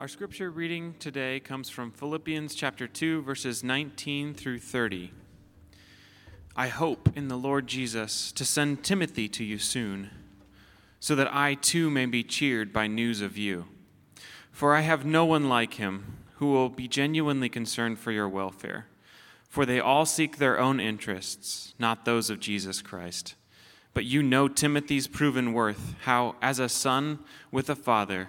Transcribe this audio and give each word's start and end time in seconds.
Our 0.00 0.06
scripture 0.06 0.52
reading 0.52 0.94
today 1.00 1.40
comes 1.40 1.68
from 1.68 1.90
Philippians 1.90 2.54
chapter 2.54 2.86
2, 2.86 3.22
verses 3.22 3.64
19 3.64 4.32
through 4.32 4.60
30. 4.60 5.10
I 6.54 6.68
hope 6.68 7.10
in 7.16 7.26
the 7.26 7.36
Lord 7.36 7.66
Jesus 7.66 8.30
to 8.30 8.44
send 8.44 8.84
Timothy 8.84 9.28
to 9.30 9.42
you 9.42 9.58
soon, 9.58 10.10
so 11.00 11.16
that 11.16 11.34
I 11.34 11.54
too 11.54 11.90
may 11.90 12.06
be 12.06 12.22
cheered 12.22 12.72
by 12.72 12.86
news 12.86 13.20
of 13.20 13.36
you. 13.36 13.64
For 14.52 14.72
I 14.72 14.82
have 14.82 15.04
no 15.04 15.24
one 15.24 15.48
like 15.48 15.74
him 15.74 16.18
who 16.36 16.52
will 16.52 16.68
be 16.68 16.86
genuinely 16.86 17.48
concerned 17.48 17.98
for 17.98 18.12
your 18.12 18.28
welfare, 18.28 18.86
for 19.48 19.66
they 19.66 19.80
all 19.80 20.06
seek 20.06 20.36
their 20.36 20.60
own 20.60 20.78
interests, 20.78 21.74
not 21.76 22.04
those 22.04 22.30
of 22.30 22.38
Jesus 22.38 22.82
Christ. 22.82 23.34
But 23.94 24.04
you 24.04 24.22
know 24.22 24.46
Timothy's 24.46 25.08
proven 25.08 25.52
worth, 25.52 25.96
how, 26.02 26.36
as 26.40 26.60
a 26.60 26.68
son 26.68 27.18
with 27.50 27.68
a 27.68 27.74
father, 27.74 28.28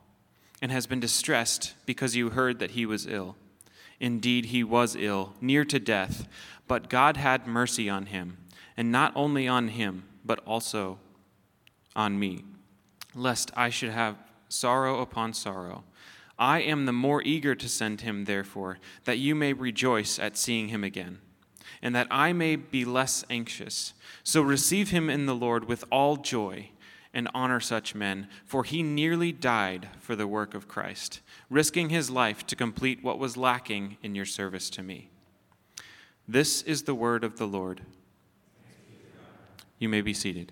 and 0.61 0.71
has 0.71 0.85
been 0.85 0.99
distressed 0.99 1.73
because 1.85 2.15
you 2.15 2.29
heard 2.29 2.59
that 2.59 2.71
he 2.71 2.85
was 2.85 3.07
ill. 3.07 3.35
Indeed, 3.99 4.45
he 4.45 4.63
was 4.63 4.95
ill, 4.95 5.33
near 5.41 5.65
to 5.65 5.79
death, 5.79 6.27
but 6.67 6.89
God 6.89 7.17
had 7.17 7.47
mercy 7.47 7.89
on 7.89 8.07
him, 8.07 8.37
and 8.77 8.91
not 8.91 9.11
only 9.15 9.47
on 9.47 9.69
him, 9.69 10.03
but 10.23 10.39
also 10.45 10.99
on 11.95 12.19
me, 12.19 12.43
lest 13.13 13.51
I 13.55 13.69
should 13.69 13.91
have 13.91 14.17
sorrow 14.49 15.01
upon 15.01 15.33
sorrow. 15.33 15.83
I 16.37 16.61
am 16.61 16.85
the 16.85 16.93
more 16.93 17.21
eager 17.21 17.53
to 17.53 17.69
send 17.69 18.01
him, 18.01 18.25
therefore, 18.25 18.79
that 19.05 19.19
you 19.19 19.35
may 19.35 19.53
rejoice 19.53 20.17
at 20.17 20.37
seeing 20.37 20.69
him 20.69 20.83
again, 20.83 21.19
and 21.81 21.95
that 21.95 22.07
I 22.09 22.33
may 22.33 22.55
be 22.55 22.85
less 22.85 23.23
anxious. 23.29 23.93
So 24.23 24.41
receive 24.41 24.89
him 24.89 25.09
in 25.09 25.25
the 25.25 25.35
Lord 25.35 25.65
with 25.65 25.83
all 25.91 26.17
joy 26.17 26.69
and 27.13 27.27
honor 27.33 27.59
such 27.59 27.93
men, 27.93 28.27
for 28.45 28.63
he 28.63 28.83
nearly 28.83 29.31
died 29.31 29.89
for 29.99 30.15
the 30.15 30.27
work 30.27 30.53
of 30.53 30.67
Christ, 30.67 31.19
risking 31.49 31.89
his 31.89 32.09
life 32.09 32.45
to 32.47 32.55
complete 32.55 33.03
what 33.03 33.19
was 33.19 33.35
lacking 33.35 33.97
in 34.01 34.15
your 34.15 34.25
service 34.25 34.69
to 34.71 34.83
me. 34.83 35.09
This 36.27 36.61
is 36.61 36.83
the 36.83 36.95
word 36.95 37.23
of 37.23 37.37
the 37.37 37.47
Lord. 37.47 37.81
You 39.79 39.89
may 39.89 40.01
be 40.01 40.13
seated. 40.13 40.51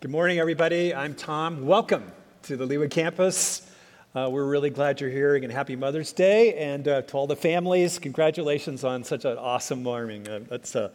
Good 0.00 0.10
morning, 0.10 0.38
everybody. 0.38 0.94
I'm 0.94 1.14
Tom. 1.14 1.66
Welcome 1.66 2.10
to 2.42 2.56
the 2.56 2.66
Leawood 2.66 2.90
campus. 2.90 3.69
Uh, 4.12 4.28
we're 4.28 4.44
really 4.44 4.70
glad 4.70 5.00
you're 5.00 5.08
here 5.08 5.36
and 5.36 5.52
happy 5.52 5.76
Mother's 5.76 6.12
Day. 6.12 6.54
And 6.54 6.88
uh, 6.88 7.02
to 7.02 7.16
all 7.16 7.28
the 7.28 7.36
families, 7.36 8.00
congratulations 8.00 8.82
on 8.82 9.04
such 9.04 9.24
an 9.24 9.38
awesome 9.38 9.84
morning. 9.84 10.28
Uh, 10.28 10.40
it's, 10.50 10.74
uh, 10.74 10.88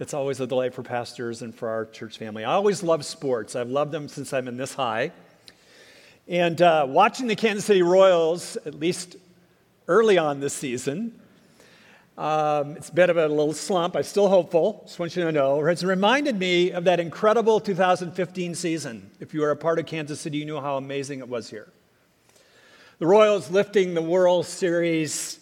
it's 0.00 0.14
always 0.14 0.40
a 0.40 0.46
delight 0.46 0.72
for 0.72 0.82
pastors 0.82 1.42
and 1.42 1.54
for 1.54 1.68
our 1.68 1.84
church 1.84 2.16
family. 2.16 2.44
I 2.44 2.54
always 2.54 2.82
love 2.82 3.04
sports, 3.04 3.56
I've 3.56 3.68
loved 3.68 3.92
them 3.92 4.08
since 4.08 4.32
I'm 4.32 4.48
in 4.48 4.56
this 4.56 4.72
high. 4.72 5.12
And 6.26 6.62
uh, 6.62 6.86
watching 6.88 7.26
the 7.26 7.36
Kansas 7.36 7.66
City 7.66 7.82
Royals, 7.82 8.56
at 8.64 8.72
least 8.72 9.16
early 9.86 10.16
on 10.16 10.40
this 10.40 10.54
season, 10.54 11.20
um, 12.16 12.78
it's 12.78 12.88
a 12.88 12.94
bit 12.94 13.10
of 13.10 13.18
a 13.18 13.28
little 13.28 13.52
slump. 13.52 13.96
I'm 13.96 14.02
still 14.02 14.30
hopeful. 14.30 14.84
Just 14.86 14.98
want 14.98 15.14
you 15.14 15.24
to 15.24 15.32
know. 15.32 15.62
It's 15.66 15.84
reminded 15.84 16.38
me 16.38 16.70
of 16.70 16.84
that 16.84 17.00
incredible 17.00 17.60
2015 17.60 18.54
season. 18.54 19.10
If 19.20 19.34
you 19.34 19.42
were 19.42 19.50
a 19.50 19.56
part 19.56 19.78
of 19.78 19.84
Kansas 19.84 20.22
City, 20.22 20.38
you 20.38 20.46
knew 20.46 20.58
how 20.58 20.78
amazing 20.78 21.18
it 21.18 21.28
was 21.28 21.50
here. 21.50 21.70
The 23.02 23.08
Royals 23.08 23.50
lifting 23.50 23.94
the 23.94 24.00
World 24.00 24.46
Series 24.46 25.40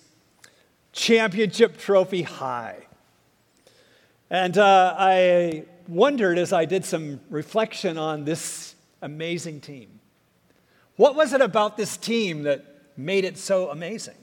championship 0.94 1.76
trophy 1.76 2.22
high. 2.22 2.87
And 4.31 4.56
uh, 4.56 4.94
I 4.97 5.66
wondered 5.87 6.38
as 6.38 6.54
I 6.54 6.65
did 6.65 6.87
some 6.87 7.20
reflection 7.28 7.99
on 7.99 8.25
this 8.25 8.75
amazing 9.03 9.60
team. 9.60 10.00
What 10.97 11.16
was 11.16 11.34
it 11.34 11.43
about 11.43 11.76
this 11.76 11.99
team 11.99 12.44
that 12.44 12.65
made 12.97 13.26
it 13.26 13.37
so 13.37 13.69
amazing? 13.69 14.16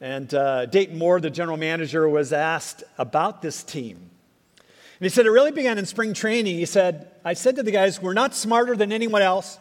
And 0.00 0.32
uh, 0.32 0.64
Dayton 0.64 0.96
Moore, 0.96 1.20
the 1.20 1.28
general 1.28 1.58
manager, 1.58 2.08
was 2.08 2.32
asked 2.32 2.84
about 2.96 3.42
this 3.42 3.62
team. 3.62 3.96
And 3.98 5.04
he 5.04 5.10
said 5.10 5.26
it 5.26 5.30
really 5.30 5.52
began 5.52 5.76
in 5.76 5.84
spring 5.84 6.14
training. 6.14 6.56
He 6.56 6.64
said, 6.64 7.10
I 7.22 7.34
said 7.34 7.56
to 7.56 7.62
the 7.62 7.70
guys, 7.70 8.00
we're 8.00 8.14
not 8.14 8.34
smarter 8.34 8.74
than 8.76 8.92
anyone 8.92 9.20
else. 9.20 9.58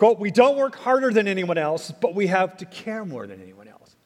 Quote, 0.00 0.18
we 0.18 0.30
don't 0.30 0.56
work 0.56 0.76
harder 0.76 1.12
than 1.12 1.28
anyone 1.28 1.58
else, 1.58 1.90
but 1.90 2.14
we 2.14 2.28
have 2.28 2.56
to 2.56 2.64
care 2.64 3.04
more 3.04 3.26
than 3.26 3.42
anyone 3.42 3.68
else. 3.68 3.96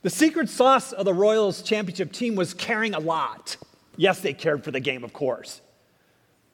The 0.00 0.08
secret 0.08 0.48
sauce 0.48 0.92
of 0.92 1.04
the 1.04 1.12
Royals 1.12 1.60
championship 1.60 2.10
team 2.10 2.34
was 2.34 2.54
caring 2.54 2.94
a 2.94 2.98
lot. 2.98 3.58
Yes, 3.98 4.20
they 4.20 4.32
cared 4.32 4.64
for 4.64 4.70
the 4.70 4.80
game, 4.80 5.04
of 5.04 5.12
course. 5.12 5.60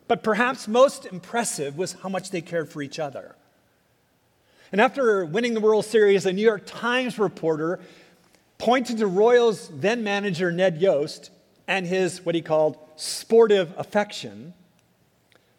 But 0.08 0.24
perhaps 0.24 0.66
most 0.66 1.06
impressive 1.06 1.78
was 1.78 1.92
how 1.92 2.08
much 2.08 2.32
they 2.32 2.40
cared 2.40 2.68
for 2.68 2.82
each 2.82 2.98
other. 2.98 3.36
And 4.72 4.80
after 4.80 5.24
winning 5.24 5.54
the 5.54 5.60
World 5.60 5.84
Series, 5.84 6.26
a 6.26 6.32
New 6.32 6.42
York 6.42 6.62
Times 6.66 7.16
reporter 7.16 7.78
pointed 8.58 8.98
to 8.98 9.06
Royals 9.06 9.70
then 9.72 10.02
manager 10.02 10.50
Ned 10.50 10.80
Yost 10.80 11.30
and 11.68 11.86
his, 11.86 12.26
what 12.26 12.34
he 12.34 12.42
called, 12.42 12.76
sportive 12.96 13.72
affection 13.78 14.52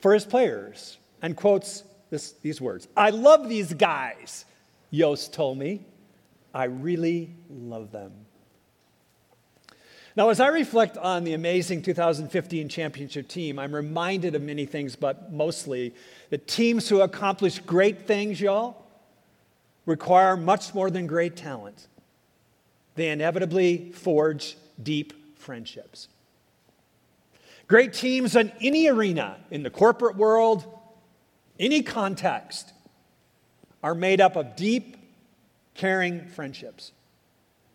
for 0.01 0.13
his 0.13 0.25
players 0.25 0.97
and 1.21 1.35
quotes 1.35 1.83
this, 2.09 2.33
these 2.33 2.59
words 2.59 2.87
I 2.95 3.09
love 3.09 3.49
these 3.49 3.73
guys, 3.73 4.45
Yost 4.89 5.33
told 5.33 5.57
me. 5.57 5.85
I 6.53 6.65
really 6.65 7.33
love 7.49 7.91
them. 7.91 8.11
Now, 10.17 10.29
as 10.29 10.41
I 10.41 10.47
reflect 10.47 10.97
on 10.97 11.23
the 11.23 11.33
amazing 11.33 11.83
2015 11.83 12.67
championship 12.67 13.29
team, 13.29 13.57
I'm 13.57 13.73
reminded 13.73 14.35
of 14.35 14.41
many 14.41 14.65
things, 14.65 14.97
but 14.97 15.31
mostly 15.31 15.95
the 16.29 16.37
teams 16.37 16.89
who 16.89 16.99
accomplish 16.99 17.59
great 17.59 18.07
things, 18.07 18.41
y'all, 18.41 18.85
require 19.85 20.35
much 20.35 20.73
more 20.73 20.89
than 20.89 21.07
great 21.07 21.37
talent. 21.37 21.87
They 22.95 23.09
inevitably 23.09 23.93
forge 23.93 24.57
deep 24.83 25.39
friendships. 25.39 26.09
Great 27.67 27.93
teams 27.93 28.35
in 28.35 28.51
any 28.59 28.89
arena, 28.89 29.37
in 29.49 29.63
the 29.63 29.69
corporate 29.69 30.17
world, 30.17 30.65
any 31.61 31.83
context, 31.83 32.73
are 33.83 33.95
made 33.95 34.19
up 34.19 34.35
of 34.35 34.55
deep, 34.55 34.97
caring 35.75 36.27
friendships, 36.27 36.91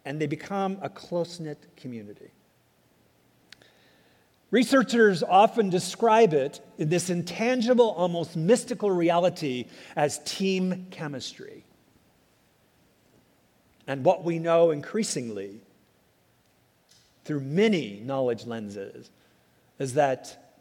and 0.05 0.21
they 0.21 0.27
become 0.27 0.79
a 0.83 0.89
close 0.89 1.41
knit 1.41 1.67
community. 1.77 2.31
Researchers 4.51 5.23
often 5.23 5.71
describe 5.71 6.33
it, 6.33 6.61
in 6.79 6.89
this 6.89 7.11
intangible, 7.11 7.91
almost 7.91 8.37
mystical 8.37 8.91
reality, 8.91 9.67
as 9.97 10.21
team 10.25 10.87
chemistry. 10.91 11.65
And 13.87 14.05
what 14.05 14.25
we 14.25 14.39
know 14.39 14.71
increasingly 14.71 15.61
through 17.25 17.41
many 17.41 18.01
knowledge 18.05 18.47
lenses 18.47 19.11
is 19.79 19.95
that 19.95 20.55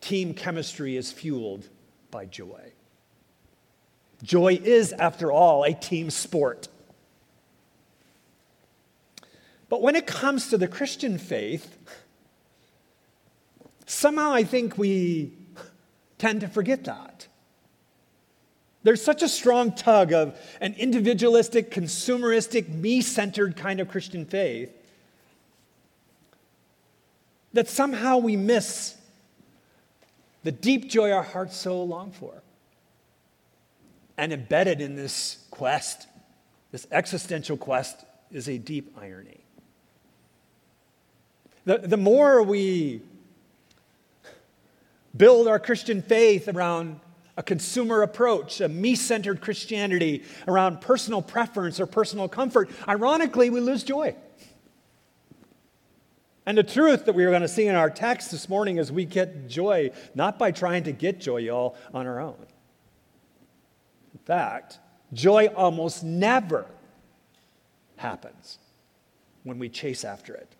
team 0.00 0.34
chemistry 0.34 0.96
is 0.96 1.10
fueled 1.10 1.68
by 2.10 2.26
joy. 2.26 2.72
Joy 4.22 4.60
is, 4.62 4.92
after 4.92 5.30
all, 5.30 5.64
a 5.64 5.74
team 5.74 6.10
sport. 6.10 6.68
But 9.68 9.82
when 9.82 9.96
it 9.96 10.06
comes 10.06 10.48
to 10.50 10.58
the 10.58 10.68
Christian 10.68 11.18
faith, 11.18 11.76
somehow 13.84 14.32
I 14.32 14.44
think 14.44 14.78
we 14.78 15.32
tend 16.18 16.40
to 16.40 16.48
forget 16.48 16.84
that. 16.84 17.26
There's 18.84 19.02
such 19.02 19.22
a 19.22 19.28
strong 19.28 19.72
tug 19.72 20.12
of 20.12 20.38
an 20.60 20.74
individualistic, 20.74 21.72
consumeristic, 21.72 22.68
me 22.68 23.00
centered 23.00 23.56
kind 23.56 23.80
of 23.80 23.88
Christian 23.88 24.24
faith 24.24 24.72
that 27.52 27.68
somehow 27.68 28.18
we 28.18 28.36
miss 28.36 28.96
the 30.46 30.52
deep 30.52 30.88
joy 30.88 31.10
our 31.10 31.24
hearts 31.24 31.56
so 31.56 31.82
long 31.82 32.12
for. 32.12 32.40
And 34.16 34.32
embedded 34.32 34.80
in 34.80 34.94
this 34.94 35.44
quest, 35.50 36.06
this 36.70 36.86
existential 36.92 37.56
quest, 37.56 38.04
is 38.30 38.48
a 38.48 38.56
deep 38.56 38.96
irony. 38.96 39.40
The, 41.64 41.78
the 41.78 41.96
more 41.96 42.44
we 42.44 43.02
build 45.16 45.48
our 45.48 45.58
Christian 45.58 46.00
faith 46.00 46.46
around 46.46 47.00
a 47.36 47.42
consumer 47.42 48.02
approach, 48.02 48.60
a 48.60 48.68
me 48.68 48.94
centered 48.94 49.40
Christianity 49.40 50.22
around 50.46 50.80
personal 50.80 51.22
preference 51.22 51.80
or 51.80 51.86
personal 51.86 52.28
comfort, 52.28 52.70
ironically, 52.86 53.50
we 53.50 53.58
lose 53.58 53.82
joy. 53.82 54.14
And 56.46 56.56
the 56.56 56.62
truth 56.62 57.06
that 57.06 57.14
we 57.14 57.24
are 57.24 57.30
going 57.30 57.42
to 57.42 57.48
see 57.48 57.66
in 57.66 57.74
our 57.74 57.90
text 57.90 58.30
this 58.30 58.48
morning 58.48 58.78
is 58.78 58.92
we 58.92 59.04
get 59.04 59.48
joy 59.48 59.90
not 60.14 60.38
by 60.38 60.52
trying 60.52 60.84
to 60.84 60.92
get 60.92 61.20
joy, 61.20 61.38
y'all, 61.38 61.76
on 61.92 62.06
our 62.06 62.20
own. 62.20 62.36
In 64.14 64.20
fact, 64.24 64.78
joy 65.12 65.46
almost 65.48 66.04
never 66.04 66.66
happens 67.96 68.58
when 69.42 69.58
we 69.58 69.68
chase 69.68 70.04
after 70.04 70.34
it, 70.34 70.54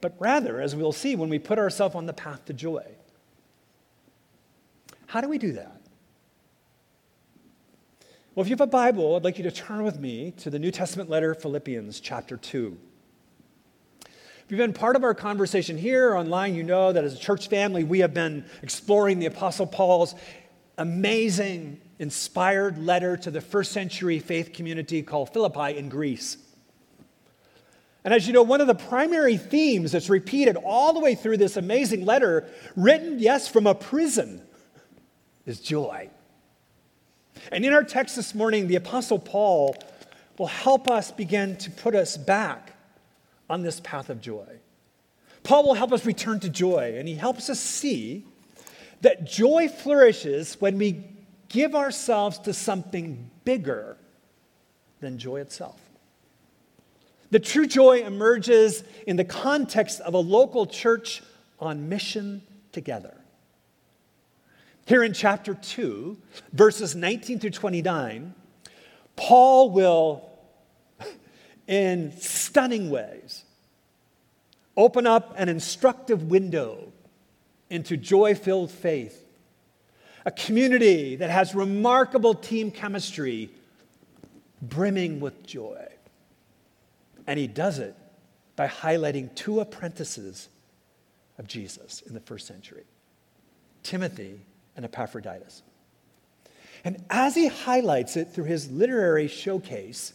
but 0.00 0.14
rather, 0.18 0.60
as 0.60 0.76
we'll 0.76 0.92
see, 0.92 1.16
when 1.16 1.30
we 1.30 1.38
put 1.38 1.58
ourselves 1.58 1.94
on 1.94 2.06
the 2.06 2.12
path 2.12 2.44
to 2.44 2.52
joy. 2.52 2.84
How 5.06 5.20
do 5.20 5.28
we 5.28 5.38
do 5.38 5.52
that? 5.52 5.80
Well, 8.34 8.42
if 8.42 8.48
you 8.48 8.52
have 8.52 8.60
a 8.60 8.66
Bible, 8.66 9.16
I'd 9.16 9.24
like 9.24 9.38
you 9.38 9.44
to 9.44 9.50
turn 9.50 9.82
with 9.82 9.98
me 9.98 10.32
to 10.38 10.50
the 10.50 10.58
New 10.58 10.70
Testament 10.70 11.08
letter, 11.08 11.34
Philippians 11.34 12.00
chapter 12.00 12.36
2. 12.36 12.76
If 14.46 14.52
you've 14.52 14.58
been 14.58 14.74
part 14.74 14.94
of 14.94 15.02
our 15.02 15.12
conversation 15.12 15.76
here 15.76 16.10
or 16.10 16.16
online, 16.16 16.54
you 16.54 16.62
know 16.62 16.92
that 16.92 17.02
as 17.02 17.14
a 17.14 17.18
church 17.18 17.48
family, 17.48 17.82
we 17.82 17.98
have 17.98 18.14
been 18.14 18.44
exploring 18.62 19.18
the 19.18 19.26
Apostle 19.26 19.66
Paul's 19.66 20.14
amazing, 20.78 21.80
inspired 21.98 22.78
letter 22.78 23.16
to 23.16 23.32
the 23.32 23.40
first 23.40 23.72
century 23.72 24.20
faith 24.20 24.52
community 24.52 25.02
called 25.02 25.32
Philippi 25.32 25.76
in 25.76 25.88
Greece. 25.88 26.36
And 28.04 28.14
as 28.14 28.28
you 28.28 28.32
know, 28.32 28.44
one 28.44 28.60
of 28.60 28.68
the 28.68 28.76
primary 28.76 29.36
themes 29.36 29.90
that's 29.90 30.08
repeated 30.08 30.54
all 30.54 30.92
the 30.92 31.00
way 31.00 31.16
through 31.16 31.38
this 31.38 31.56
amazing 31.56 32.04
letter, 32.04 32.48
written, 32.76 33.18
yes, 33.18 33.48
from 33.48 33.66
a 33.66 33.74
prison, 33.74 34.40
is 35.44 35.58
joy. 35.58 36.08
And 37.50 37.64
in 37.64 37.72
our 37.72 37.82
text 37.82 38.14
this 38.14 38.32
morning, 38.32 38.68
the 38.68 38.76
Apostle 38.76 39.18
Paul 39.18 39.74
will 40.38 40.46
help 40.46 40.88
us 40.88 41.10
begin 41.10 41.56
to 41.56 41.70
put 41.72 41.96
us 41.96 42.16
back 42.16 42.74
on 43.48 43.62
this 43.62 43.80
path 43.80 44.10
of 44.10 44.20
joy. 44.20 44.46
Paul 45.42 45.64
will 45.64 45.74
help 45.74 45.92
us 45.92 46.04
return 46.04 46.40
to 46.40 46.48
joy, 46.48 46.94
and 46.96 47.06
he 47.06 47.14
helps 47.14 47.48
us 47.48 47.60
see 47.60 48.26
that 49.02 49.24
joy 49.24 49.68
flourishes 49.68 50.60
when 50.60 50.78
we 50.78 51.04
give 51.48 51.74
ourselves 51.74 52.38
to 52.40 52.52
something 52.52 53.30
bigger 53.44 53.96
than 55.00 55.18
joy 55.18 55.40
itself. 55.40 55.80
The 57.30 57.38
true 57.40 57.66
joy 57.66 58.00
emerges 58.00 58.82
in 59.06 59.16
the 59.16 59.24
context 59.24 60.00
of 60.00 60.14
a 60.14 60.18
local 60.18 60.66
church 60.66 61.22
on 61.58 61.88
mission 61.88 62.42
together. 62.72 63.14
Here 64.86 65.02
in 65.02 65.12
chapter 65.12 65.54
2, 65.54 66.16
verses 66.52 66.94
19 66.94 67.40
through 67.40 67.50
29, 67.50 68.34
Paul 69.16 69.70
will, 69.70 70.25
in 71.66 72.16
stunning 72.18 72.90
ways, 72.90 73.44
open 74.76 75.06
up 75.06 75.34
an 75.36 75.48
instructive 75.48 76.24
window 76.24 76.92
into 77.70 77.96
joy 77.96 78.34
filled 78.34 78.70
faith, 78.70 79.24
a 80.24 80.30
community 80.30 81.16
that 81.16 81.30
has 81.30 81.54
remarkable 81.54 82.34
team 82.34 82.70
chemistry, 82.70 83.50
brimming 84.62 85.20
with 85.20 85.46
joy. 85.46 85.86
And 87.26 87.38
he 87.38 87.46
does 87.46 87.78
it 87.78 87.94
by 88.54 88.68
highlighting 88.68 89.34
two 89.34 89.60
apprentices 89.60 90.48
of 91.38 91.46
Jesus 91.46 92.02
in 92.02 92.14
the 92.14 92.20
first 92.20 92.46
century 92.46 92.84
Timothy 93.82 94.40
and 94.74 94.84
Epaphroditus. 94.84 95.62
And 96.84 97.04
as 97.10 97.34
he 97.34 97.48
highlights 97.48 98.16
it 98.16 98.32
through 98.32 98.44
his 98.44 98.70
literary 98.70 99.28
showcase, 99.28 100.12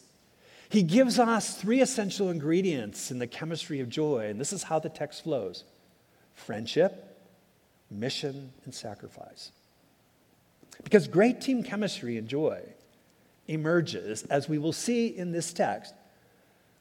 he 0.72 0.84
gives 0.84 1.20
us 1.20 1.58
three 1.58 1.82
essential 1.82 2.30
ingredients 2.30 3.12
in 3.12 3.20
the 3.20 3.28
chemistry 3.28 3.82
of 3.82 3.90
joy. 3.90 4.28
And 4.30 4.40
this 4.40 4.54
is 4.54 4.64
how 4.64 4.80
the 4.80 4.90
text 4.90 5.24
flows 5.24 5.66
friendship, 6.34 7.20
mission, 7.90 8.54
and 8.64 8.74
sacrifice. 8.74 9.52
Because 10.84 11.08
great 11.10 11.42
team 11.42 11.62
chemistry 11.62 12.18
and 12.18 12.28
joy 12.28 12.62
emerges, 13.48 14.24
as 14.24 14.48
we 14.48 14.58
will 14.58 14.72
see 14.72 15.08
in 15.08 15.34
this 15.34 15.52
text, 15.52 15.94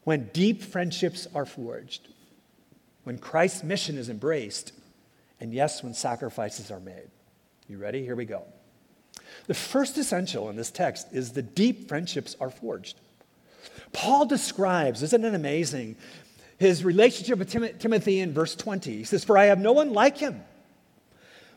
when 0.04 0.30
deep 0.32 0.62
friendships 0.62 1.26
are 1.34 1.44
forged, 1.44 2.08
when 3.02 3.18
Christ's 3.18 3.64
mission 3.64 3.98
is 3.98 4.08
embraced, 4.08 4.72
and 5.40 5.52
yes, 5.52 5.82
when 5.82 5.94
sacrifices 5.94 6.70
are 6.70 6.80
made. 6.80 7.10
You 7.66 7.78
ready? 7.78 8.04
Here 8.04 8.16
we 8.16 8.24
go. 8.24 8.44
The 9.46 9.54
first 9.54 9.98
essential 9.98 10.48
in 10.48 10.56
this 10.56 10.70
text 10.70 11.08
is 11.12 11.32
the 11.32 11.42
deep 11.42 11.88
friendships 11.88 12.36
are 12.40 12.50
forged. 12.50 13.00
Paul 13.92 14.26
describes, 14.26 15.02
isn't 15.02 15.24
it 15.24 15.34
amazing, 15.34 15.96
his 16.58 16.84
relationship 16.84 17.38
with 17.38 17.50
Tim- 17.50 17.78
Timothy 17.78 18.20
in 18.20 18.32
verse 18.32 18.54
20. 18.54 18.98
He 18.98 19.04
says, 19.04 19.24
For 19.24 19.38
I 19.38 19.46
have 19.46 19.58
no 19.58 19.72
one 19.72 19.92
like 19.92 20.18
him 20.18 20.42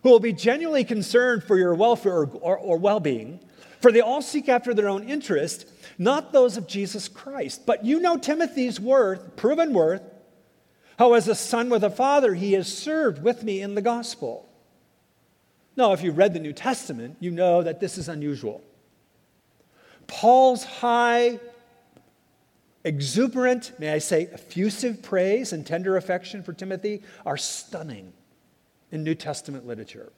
who 0.02 0.10
will 0.10 0.20
be 0.20 0.34
genuinely 0.34 0.84
concerned 0.84 1.44
for 1.44 1.58
your 1.58 1.74
welfare 1.74 2.20
or, 2.20 2.30
or, 2.42 2.58
or 2.58 2.78
well 2.78 3.00
being, 3.00 3.40
for 3.82 3.92
they 3.92 4.02
all 4.02 4.22
seek 4.22 4.48
after 4.48 4.74
their 4.74 4.90
own 4.90 5.04
interest, 5.04 5.68
not 5.98 6.32
those 6.32 6.58
of 6.58 6.68
Jesus 6.68 7.08
Christ. 7.08 7.66
But 7.66 7.84
you 7.84 8.00
know 8.00 8.18
Timothy's 8.18 8.80
worth, 8.80 9.36
proven 9.36 9.74
worth, 9.74 10.02
how 10.98 11.14
as 11.14 11.28
a 11.28 11.36
son 11.36 11.70
with 11.70 11.84
a 11.84 11.90
father 11.90 12.34
he 12.34 12.54
has 12.54 12.74
served 12.74 13.24
with 13.24 13.44
me 13.44 13.62
in 13.62 13.76
the 13.76 13.82
gospel. 13.82 14.50
Now, 15.76 15.94
if 15.94 16.04
you've 16.04 16.18
read 16.18 16.34
the 16.34 16.40
New 16.40 16.54
Testament, 16.54 17.18
you 17.20 17.32
know 17.32 17.64
that 17.64 17.80
this 17.80 17.98
is 17.98 18.08
unusual. 18.08 18.62
Paul's 20.08 20.64
high, 20.64 21.40
exuberant, 22.84 23.72
may 23.80 23.92
I 23.92 24.00
say, 24.00 24.30
effusive 24.32 25.02
praise 25.02 25.54
and 25.54 25.66
tender 25.66 25.98
affection 25.98 26.44
for 26.44 26.54
Timothy 26.54 27.02
are 27.26 27.38
stunning 27.38 28.14
in 28.92 29.04
New 29.04 29.16
Testament 29.16 29.66
literature. 29.66 30.12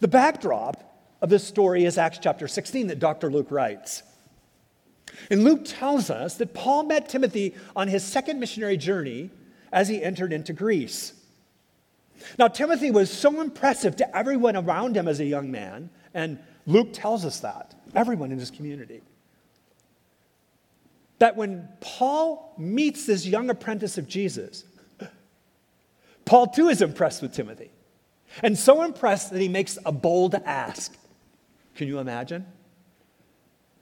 The 0.00 0.08
backdrop 0.08 0.82
of 1.20 1.30
this 1.30 1.46
story 1.46 1.84
is 1.84 1.98
Acts 1.98 2.18
chapter 2.20 2.48
16 2.48 2.88
that 2.88 2.98
Dr. 2.98 3.30
Luke 3.30 3.50
writes. 3.50 4.02
And 5.30 5.44
Luke 5.44 5.62
tells 5.64 6.10
us 6.10 6.36
that 6.36 6.54
Paul 6.54 6.84
met 6.84 7.08
Timothy 7.08 7.54
on 7.74 7.88
his 7.88 8.04
second 8.04 8.40
missionary 8.40 8.76
journey 8.76 9.30
as 9.72 9.88
he 9.88 10.02
entered 10.02 10.32
into 10.32 10.52
Greece. 10.52 11.12
Now, 12.38 12.48
Timothy 12.48 12.90
was 12.90 13.10
so 13.10 13.40
impressive 13.40 13.96
to 13.96 14.16
everyone 14.16 14.56
around 14.56 14.96
him 14.96 15.08
as 15.08 15.20
a 15.20 15.24
young 15.24 15.50
man, 15.50 15.90
and 16.14 16.38
Luke 16.66 16.92
tells 16.92 17.24
us 17.24 17.40
that, 17.40 17.74
everyone 17.94 18.32
in 18.32 18.38
his 18.38 18.50
community. 18.50 19.02
That 21.18 21.36
when 21.36 21.68
Paul 21.80 22.54
meets 22.58 23.06
this 23.06 23.26
young 23.26 23.50
apprentice 23.50 23.98
of 23.98 24.08
Jesus, 24.08 24.64
Paul 26.24 26.48
too 26.48 26.68
is 26.68 26.82
impressed 26.82 27.22
with 27.22 27.32
Timothy. 27.32 27.70
And 28.42 28.58
so 28.58 28.82
impressed 28.82 29.30
that 29.32 29.40
he 29.40 29.48
makes 29.48 29.78
a 29.84 29.92
bold 29.92 30.34
ask. 30.34 30.96
Can 31.74 31.88
you 31.88 31.98
imagine? 31.98 32.46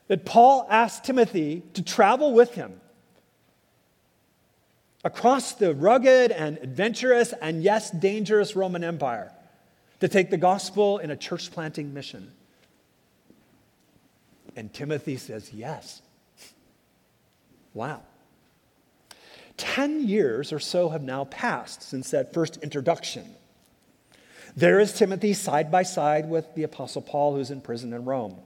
That 0.07 0.25
Paul 0.25 0.65
asked 0.69 1.03
Timothy 1.03 1.63
to 1.73 1.83
travel 1.83 2.33
with 2.33 2.53
him 2.53 2.79
across 5.03 5.53
the 5.53 5.73
rugged 5.73 6.31
and 6.31 6.57
adventurous 6.59 7.33
and, 7.41 7.61
yes, 7.61 7.91
dangerous 7.91 8.55
Roman 8.55 8.83
Empire 8.83 9.31
to 9.99 10.07
take 10.07 10.29
the 10.29 10.37
gospel 10.37 10.97
in 10.99 11.11
a 11.11 11.15
church 11.15 11.51
planting 11.51 11.93
mission. 11.93 12.31
And 14.55 14.73
Timothy 14.73 15.17
says, 15.17 15.51
Yes. 15.53 16.01
Wow. 17.77 18.01
Ten 19.55 20.07
years 20.07 20.51
or 20.51 20.59
so 20.59 20.89
have 20.89 21.03
now 21.03 21.25
passed 21.25 21.83
since 21.83 22.09
that 22.09 22.33
first 22.33 22.57
introduction. 22.57 23.23
There 24.55 24.79
is 24.79 24.93
Timothy 24.93 25.33
side 25.33 25.71
by 25.71 25.83
side 25.83 26.27
with 26.27 26.55
the 26.55 26.63
Apostle 26.63 27.03
Paul, 27.03 27.35
who's 27.35 27.51
in 27.51 27.61
prison 27.61 27.93
in 27.93 28.03
Rome. 28.03 28.37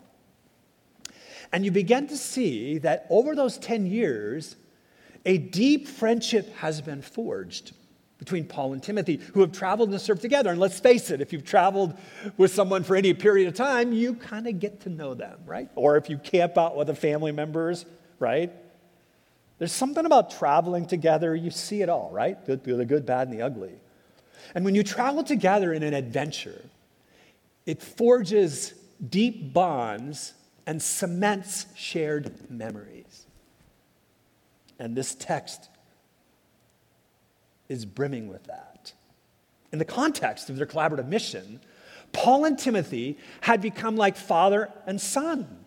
And 1.53 1.63
you 1.63 1.71
begin 1.71 2.07
to 2.07 2.17
see 2.17 2.77
that 2.79 3.07
over 3.09 3.33
those 3.33 3.57
10 3.57 3.85
years, 3.85 4.57
a 5.25 5.37
deep 5.37 5.87
friendship 5.87 6.53
has 6.55 6.81
been 6.81 7.01
forged 7.01 7.71
between 8.17 8.45
Paul 8.45 8.73
and 8.73 8.83
Timothy, 8.83 9.21
who 9.33 9.39
have 9.39 9.53
traveled 9.53 9.91
and 9.91 10.01
served 10.01 10.21
together. 10.21 10.49
And 10.49 10.59
let's 10.59 10.79
face 10.79 11.09
it, 11.09 11.21
if 11.21 11.31
you've 11.31 11.45
traveled 11.45 11.97
with 12.35 12.53
someone 12.53 12.83
for 12.83 12.97
any 12.97 13.13
period 13.13 13.47
of 13.47 13.53
time, 13.53 13.93
you 13.93 14.13
kind 14.13 14.47
of 14.47 14.59
get 14.59 14.81
to 14.81 14.89
know 14.89 15.13
them, 15.13 15.39
right? 15.45 15.69
Or 15.75 15.95
if 15.95 16.09
you 16.09 16.17
camp 16.17 16.57
out 16.57 16.75
with 16.75 16.87
the 16.87 16.95
family 16.95 17.31
members, 17.31 17.85
right? 18.19 18.51
There's 19.61 19.71
something 19.71 20.07
about 20.07 20.31
traveling 20.31 20.87
together, 20.87 21.35
you 21.35 21.51
see 21.51 21.83
it 21.83 21.87
all, 21.87 22.09
right? 22.11 22.43
The, 22.47 22.55
the 22.55 22.83
good, 22.83 23.05
bad, 23.05 23.27
and 23.27 23.37
the 23.37 23.43
ugly. 23.43 23.73
And 24.55 24.65
when 24.65 24.73
you 24.73 24.81
travel 24.81 25.23
together 25.23 25.71
in 25.71 25.83
an 25.83 25.93
adventure, 25.93 26.63
it 27.67 27.79
forges 27.79 28.73
deep 29.07 29.53
bonds 29.53 30.33
and 30.65 30.81
cements 30.81 31.67
shared 31.75 32.49
memories. 32.49 33.27
And 34.79 34.97
this 34.97 35.13
text 35.13 35.69
is 37.69 37.85
brimming 37.85 38.29
with 38.29 38.45
that. 38.45 38.93
In 39.71 39.77
the 39.77 39.85
context 39.85 40.49
of 40.49 40.55
their 40.55 40.65
collaborative 40.65 41.07
mission, 41.07 41.59
Paul 42.13 42.45
and 42.45 42.57
Timothy 42.57 43.19
had 43.41 43.61
become 43.61 43.95
like 43.95 44.17
father 44.17 44.71
and 44.87 44.99
son 44.99 45.65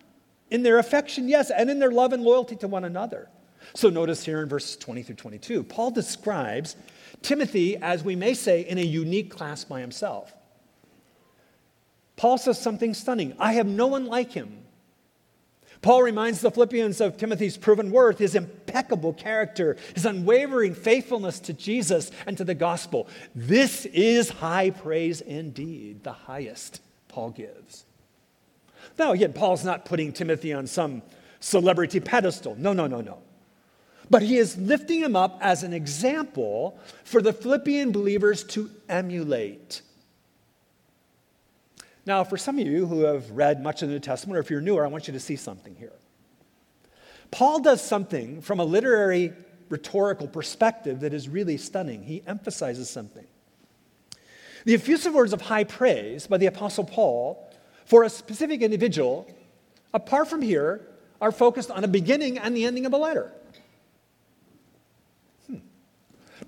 in 0.51 0.63
their 0.63 0.79
affection, 0.79 1.29
yes, 1.29 1.49
and 1.49 1.69
in 1.69 1.79
their 1.79 1.91
love 1.91 2.11
and 2.11 2.23
loyalty 2.23 2.57
to 2.57 2.67
one 2.67 2.83
another. 2.83 3.29
So 3.73 3.89
notice 3.89 4.23
here 4.23 4.41
in 4.41 4.49
verses 4.49 4.77
20 4.77 5.03
through 5.03 5.15
22, 5.15 5.63
Paul 5.63 5.91
describes 5.91 6.75
Timothy, 7.21 7.77
as 7.77 8.03
we 8.03 8.15
may 8.15 8.33
say, 8.33 8.61
in 8.61 8.77
a 8.77 8.81
unique 8.81 9.29
class 9.31 9.63
by 9.63 9.81
himself. 9.81 10.33
Paul 12.15 12.37
says 12.37 12.61
something 12.61 12.93
stunning 12.93 13.35
I 13.39 13.53
have 13.53 13.67
no 13.67 13.87
one 13.87 14.05
like 14.05 14.31
him. 14.31 14.59
Paul 15.81 16.01
reminds 16.01 16.41
the 16.41 16.49
Philippians 16.49 16.99
of 16.99 17.17
Timothy's 17.17 17.57
proven 17.57 17.91
worth, 17.91 18.17
his 18.17 18.33
impeccable 18.33 19.13
character, 19.13 19.77
his 19.93 20.05
unwavering 20.05 20.73
faithfulness 20.73 21.39
to 21.41 21.53
Jesus 21.53 22.09
and 22.25 22.35
to 22.37 22.43
the 22.43 22.55
gospel. 22.55 23.07
This 23.35 23.85
is 23.85 24.29
high 24.29 24.71
praise 24.71 25.21
indeed, 25.21 26.03
the 26.03 26.13
highest 26.13 26.81
Paul 27.07 27.31
gives. 27.31 27.85
Now, 28.97 29.11
again, 29.11 29.33
Paul's 29.33 29.63
not 29.63 29.85
putting 29.85 30.11
Timothy 30.11 30.53
on 30.53 30.65
some 30.65 31.03
celebrity 31.39 31.99
pedestal. 31.99 32.55
No, 32.57 32.73
no, 32.73 32.87
no, 32.87 33.01
no. 33.01 33.19
But 34.09 34.21
he 34.21 34.37
is 34.37 34.57
lifting 34.57 35.01
him 35.01 35.15
up 35.15 35.39
as 35.41 35.63
an 35.63 35.73
example 35.73 36.79
for 37.03 37.21
the 37.21 37.33
Philippian 37.33 37.91
believers 37.91 38.43
to 38.45 38.69
emulate. 38.87 39.81
Now, 42.05 42.23
for 42.23 42.37
some 42.37 42.59
of 42.59 42.67
you 42.67 42.85
who 42.85 43.01
have 43.01 43.31
read 43.31 43.63
much 43.63 43.81
of 43.81 43.87
the 43.87 43.95
New 43.95 43.99
Testament, 43.99 44.37
or 44.37 44.41
if 44.41 44.49
you're 44.49 44.61
newer, 44.61 44.85
I 44.85 44.89
want 44.89 45.07
you 45.07 45.13
to 45.13 45.19
see 45.19 45.35
something 45.35 45.75
here. 45.75 45.93
Paul 47.31 47.59
does 47.59 47.81
something 47.81 48.41
from 48.41 48.59
a 48.59 48.63
literary 48.63 49.33
rhetorical 49.69 50.27
perspective 50.27 50.99
that 50.99 51.13
is 51.13 51.27
really 51.27 51.57
stunning. 51.57 52.03
He 52.03 52.21
emphasizes 52.27 52.89
something. 52.89 53.25
The 54.65 54.75
effusive 54.75 55.13
words 55.13 55.33
of 55.33 55.41
high 55.41 55.63
praise 55.63 56.27
by 56.27 56.37
the 56.37 56.45
Apostle 56.45 56.83
Paul 56.83 57.51
for 57.85 58.03
a 58.03 58.09
specific 58.09 58.61
individual, 58.61 59.27
apart 59.93 60.27
from 60.27 60.41
here, 60.41 60.87
are 61.19 61.31
focused 61.31 61.71
on 61.71 61.83
a 61.83 61.87
beginning 61.87 62.37
and 62.37 62.55
the 62.55 62.65
ending 62.65 62.85
of 62.85 62.93
a 62.93 62.97
letter. 62.97 63.31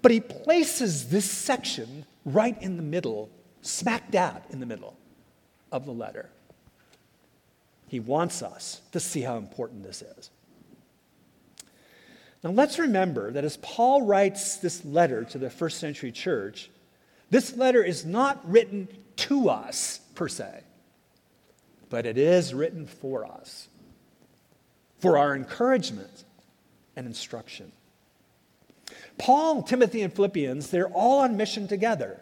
But 0.01 0.11
he 0.11 0.19
places 0.19 1.09
this 1.09 1.29
section 1.29 2.05
right 2.25 2.61
in 2.61 2.77
the 2.77 2.83
middle, 2.83 3.29
smack 3.61 4.11
dab 4.11 4.43
in 4.49 4.59
the 4.59 4.65
middle 4.65 4.97
of 5.71 5.85
the 5.85 5.91
letter. 5.91 6.29
He 7.87 7.99
wants 7.99 8.43
us 8.43 8.81
to 8.91 8.99
see 8.99 9.21
how 9.21 9.37
important 9.37 9.83
this 9.83 10.01
is. 10.01 10.29
Now, 12.43 12.51
let's 12.51 12.77
remember 12.77 13.31
that 13.31 13.43
as 13.43 13.57
Paul 13.57 14.03
writes 14.03 14.57
this 14.57 14.85
letter 14.85 15.23
to 15.25 15.37
the 15.37 15.49
first 15.49 15.79
century 15.79 16.11
church, 16.11 16.69
this 17.29 17.55
letter 17.55 17.83
is 17.83 18.05
not 18.05 18.49
written 18.49 18.87
to 19.17 19.49
us 19.49 19.99
per 20.15 20.27
se, 20.27 20.63
but 21.89 22.05
it 22.05 22.17
is 22.17 22.53
written 22.53 22.85
for 22.85 23.25
us, 23.25 23.67
for 24.99 25.17
our 25.17 25.35
encouragement 25.35 26.23
and 26.95 27.07
instruction. 27.07 27.71
Paul, 29.17 29.63
Timothy, 29.63 30.01
and 30.01 30.13
Philippians, 30.13 30.69
they're 30.69 30.89
all 30.89 31.19
on 31.19 31.37
mission 31.37 31.67
together. 31.67 32.21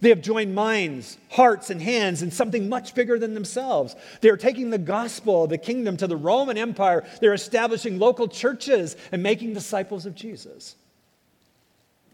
They 0.00 0.08
have 0.08 0.22
joined 0.22 0.54
minds, 0.54 1.18
hearts, 1.30 1.68
and 1.68 1.80
hands 1.80 2.22
in 2.22 2.30
something 2.30 2.68
much 2.68 2.94
bigger 2.94 3.18
than 3.18 3.34
themselves. 3.34 3.94
They 4.20 4.30
are 4.30 4.36
taking 4.36 4.70
the 4.70 4.78
gospel 4.78 5.44
of 5.44 5.50
the 5.50 5.58
kingdom 5.58 5.96
to 5.98 6.06
the 6.06 6.16
Roman 6.16 6.56
Empire. 6.56 7.06
They're 7.20 7.34
establishing 7.34 7.98
local 7.98 8.28
churches 8.28 8.96
and 9.12 9.22
making 9.22 9.52
disciples 9.52 10.06
of 10.06 10.14
Jesus. 10.14 10.76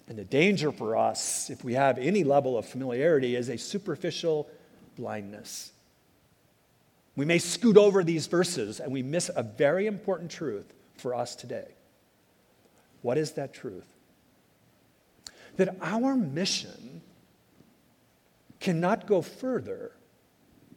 And 0.08 0.18
the 0.18 0.24
danger 0.24 0.72
for 0.72 0.96
us, 0.96 1.50
if 1.50 1.64
we 1.64 1.74
have 1.74 1.98
any 1.98 2.24
level 2.24 2.58
of 2.58 2.66
familiarity, 2.66 3.36
is 3.36 3.48
a 3.48 3.58
superficial 3.58 4.48
blindness. 4.96 5.72
We 7.16 7.24
may 7.24 7.38
scoot 7.38 7.76
over 7.76 8.04
these 8.04 8.26
verses 8.26 8.78
and 8.78 8.92
we 8.92 9.02
miss 9.02 9.30
a 9.34 9.42
very 9.42 9.86
important 9.86 10.30
truth 10.30 10.72
for 10.98 11.14
us 11.14 11.34
today. 11.34 11.68
What 13.02 13.16
is 13.16 13.32
that 13.32 13.54
truth? 13.54 13.86
That 15.56 15.76
our 15.80 16.16
mission 16.16 17.00
cannot 18.60 19.06
go 19.06 19.22
further 19.22 19.92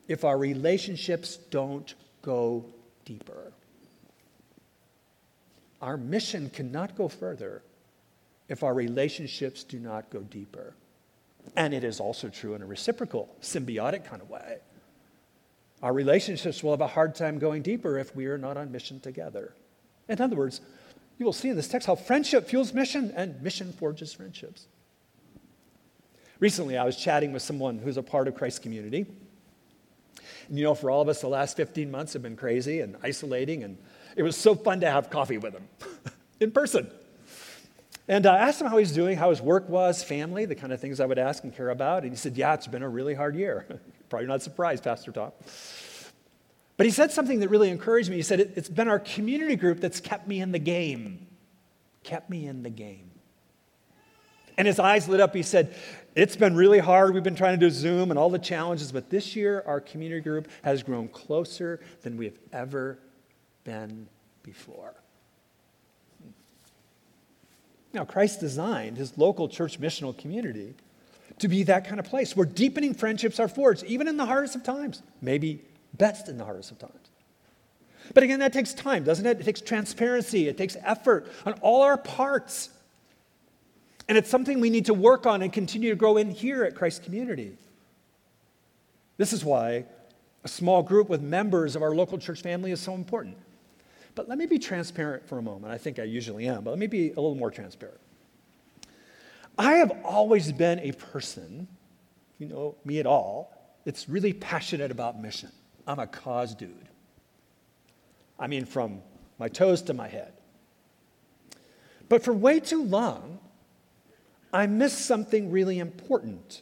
if 0.08 0.24
our 0.24 0.38
relationships 0.38 1.38
don't 1.38 1.94
go 2.22 2.66
deeper. 3.06 3.54
Our 5.82 5.98
mission 5.98 6.50
cannot 6.50 6.98
go 6.98 7.08
further 7.08 7.62
if 8.50 8.64
our 8.64 8.74
relationships 8.74 9.64
do 9.64 9.80
not 9.80 10.10
go 10.10 10.20
deeper. 10.22 10.74
And 11.56 11.74
it 11.74 11.84
is 11.84 12.00
also 12.00 12.30
true 12.30 12.56
in 12.56 12.62
a 12.62 12.66
reciprocal, 12.66 13.30
symbiotic 13.42 14.06
kind 14.06 14.22
of 14.22 14.30
way. 14.30 14.58
Our 15.82 15.94
relationships 15.94 16.62
will 16.62 16.72
have 16.72 16.82
a 16.82 16.88
hard 16.88 17.16
time 17.16 17.40
going 17.40 17.62
deeper 17.62 17.98
if 17.98 18.14
we 18.16 18.26
are 18.26 18.38
not 18.38 18.58
on 18.58 18.72
mission 18.72 19.00
together. 19.00 19.54
In 20.10 20.20
other 20.20 20.36
words, 20.36 20.60
you 21.20 21.26
will 21.26 21.34
see 21.34 21.50
in 21.50 21.56
this 21.58 21.68
text 21.68 21.86
how 21.86 21.96
friendship 21.96 22.48
fuels 22.48 22.74
mission 22.74 23.14
and 23.16 23.42
mission 23.44 23.74
forges 23.74 24.14
friendships. 24.14 24.66
Recently, 26.40 26.78
I 26.78 26.86
was 26.86 26.96
chatting 26.96 27.34
with 27.34 27.42
someone 27.42 27.78
who's 27.78 27.98
a 27.98 28.04
part 28.04 28.30
of 28.30 28.36
Christ's 28.36 28.60
community. 28.60 29.06
And 30.48 30.58
you 30.58 30.64
know, 30.64 30.74
for 30.74 30.90
all 30.90 31.02
of 31.02 31.10
us, 31.10 31.20
the 31.20 31.28
last 31.28 31.58
15 31.58 31.92
months 31.92 32.14
have 32.14 32.22
been 32.22 32.38
crazy 32.38 32.80
and 32.80 32.96
isolating, 33.04 33.64
and 33.64 33.78
it 34.16 34.24
was 34.24 34.38
so 34.38 34.56
fun 34.56 34.80
to 34.80 34.90
have 34.90 35.10
coffee 35.10 35.38
with 35.38 35.54
him 35.54 35.68
in 36.40 36.52
person. 36.52 36.90
And 38.08 38.26
I 38.26 38.38
asked 38.38 38.62
him 38.62 38.68
how 38.68 38.78
he's 38.78 38.94
doing, 38.94 39.18
how 39.18 39.30
his 39.30 39.42
work 39.42 39.70
was, 39.70 40.02
family, 40.02 40.46
the 40.46 40.56
kind 40.56 40.74
of 40.74 40.80
things 40.80 41.00
I 41.00 41.06
would 41.06 41.20
ask 41.20 41.44
and 41.44 41.56
care 41.56 41.70
about. 41.70 42.04
And 42.04 42.12
he 42.12 42.18
said, 42.18 42.38
Yeah, 42.38 42.54
it's 42.54 42.66
been 42.66 42.82
a 42.82 42.90
really 42.90 43.14
hard 43.14 43.36
year. 43.36 43.68
Probably 44.10 44.28
not 44.28 44.42
surprised, 44.42 44.84
Pastor 44.84 45.12
Tom. 45.12 45.32
But 46.80 46.86
he 46.86 46.94
said 46.94 47.12
something 47.12 47.42
that 47.42 47.50
really 47.50 47.72
encouraged 47.72 48.10
me. 48.10 48.16
He 48.16 48.22
said, 48.22 48.40
It's 48.56 48.70
been 48.70 48.88
our 48.88 49.00
community 49.00 49.58
group 49.58 49.82
that's 49.82 50.00
kept 50.00 50.30
me 50.30 50.40
in 50.40 50.54
the 50.54 50.60
game. 50.60 51.28
Kept 52.04 52.30
me 52.30 52.48
in 52.48 52.64
the 52.64 52.70
game. 52.70 53.12
And 54.58 54.66
his 54.66 54.80
eyes 54.80 55.10
lit 55.10 55.20
up. 55.20 55.36
He 55.36 55.44
said, 55.44 55.76
It's 56.16 56.38
been 56.38 56.56
really 56.56 56.80
hard. 56.80 57.14
We've 57.14 57.22
been 57.22 57.36
trying 57.36 57.60
to 57.60 57.66
do 57.66 57.70
Zoom 57.70 58.12
and 58.12 58.18
all 58.18 58.30
the 58.30 58.40
challenges, 58.40 58.94
but 58.94 59.10
this 59.10 59.36
year 59.36 59.62
our 59.68 59.82
community 59.82 60.22
group 60.22 60.48
has 60.62 60.82
grown 60.82 61.10
closer 61.10 61.82
than 62.02 62.16
we 62.16 62.24
have 62.24 62.40
ever 62.54 62.98
been 63.66 64.08
before. 64.42 64.94
Now, 67.94 68.06
Christ 68.06 68.40
designed 68.40 68.96
his 68.96 69.18
local 69.18 69.50
church 69.50 69.82
missional 69.82 70.18
community 70.18 70.76
to 71.40 71.50
be 71.50 71.64
that 71.64 71.86
kind 71.86 72.00
of 72.00 72.06
place 72.06 72.38
where 72.38 72.46
deepening 72.46 72.94
friendships 72.94 73.38
are 73.38 73.50
forged, 73.50 73.84
even 73.84 74.08
in 74.08 74.16
the 74.16 74.26
hardest 74.26 74.56
of 74.56 74.64
times, 74.64 75.02
maybe 75.22 75.66
best 75.94 76.30
in 76.30 76.38
the 76.38 76.46
hardest 76.46 76.72
of 76.72 76.80
times. 76.80 77.10
But 78.14 78.24
again, 78.24 78.40
that 78.40 78.54
takes 78.54 78.74
time, 78.74 79.04
doesn't 79.04 79.26
it? 79.26 79.40
It 79.40 79.44
takes 79.44 79.62
transparency, 79.62 80.48
it 80.48 80.58
takes 80.58 80.76
effort 80.84 81.28
on 81.46 81.54
all 81.62 81.82
our 81.82 81.98
parts. 81.98 82.70
And 84.08 84.18
it's 84.18 84.30
something 84.30 84.60
we 84.60 84.72
need 84.72 84.86
to 84.86 84.94
work 84.94 85.28
on 85.28 85.44
and 85.44 85.54
continue 85.54 85.92
to 85.92 85.96
grow 85.96 86.18
in 86.18 86.32
here 86.32 86.64
at 86.64 86.74
Christ 86.74 87.04
Community. 87.04 87.56
This 89.18 89.34
is 89.34 89.46
why 89.46 89.86
a 90.44 90.48
small 90.48 90.82
group 90.82 91.10
with 91.10 91.22
members 91.22 91.76
of 91.76 91.84
our 91.84 91.94
local 91.94 92.18
church 92.18 92.42
family 92.42 92.72
is 92.72 92.80
so 92.80 92.96
important. 92.96 93.38
But 94.16 94.28
let 94.28 94.38
me 94.38 94.48
be 94.48 94.58
transparent 94.58 95.28
for 95.28 95.38
a 95.38 95.42
moment. 95.42 95.72
I 95.72 95.78
think 95.78 96.00
I 96.00 96.04
usually 96.04 96.48
am, 96.48 96.64
but 96.64 96.72
let 96.72 96.80
me 96.80 96.88
be 96.88 97.12
a 97.12 97.16
little 97.16 97.36
more 97.36 97.52
transparent. 97.52 98.00
I 99.58 99.74
have 99.74 99.92
always 100.04 100.52
been 100.52 100.80
a 100.80 100.94
person, 100.94 101.68
you 102.40 102.48
know 102.48 102.76
me 102.86 103.00
at 103.00 103.06
all, 103.06 103.54
that's 103.86 104.10
really 104.10 104.34
passionate 104.34 104.90
about 104.90 105.22
mission. 105.22 105.52
I'm 105.90 105.98
a 105.98 106.06
cause 106.06 106.54
dude. 106.54 106.88
I 108.38 108.46
mean, 108.46 108.66
from 108.66 109.02
my 109.40 109.48
toes 109.48 109.82
to 109.84 109.94
my 109.96 110.08
head. 110.08 110.34
But 112.08 112.24
for 112.24 112.32
way 112.32 112.60
too 112.60 112.84
long, 112.84 113.40
I 114.54 114.68
missed 114.68 115.00
something 115.00 115.50
really 115.50 115.80
important 115.80 116.62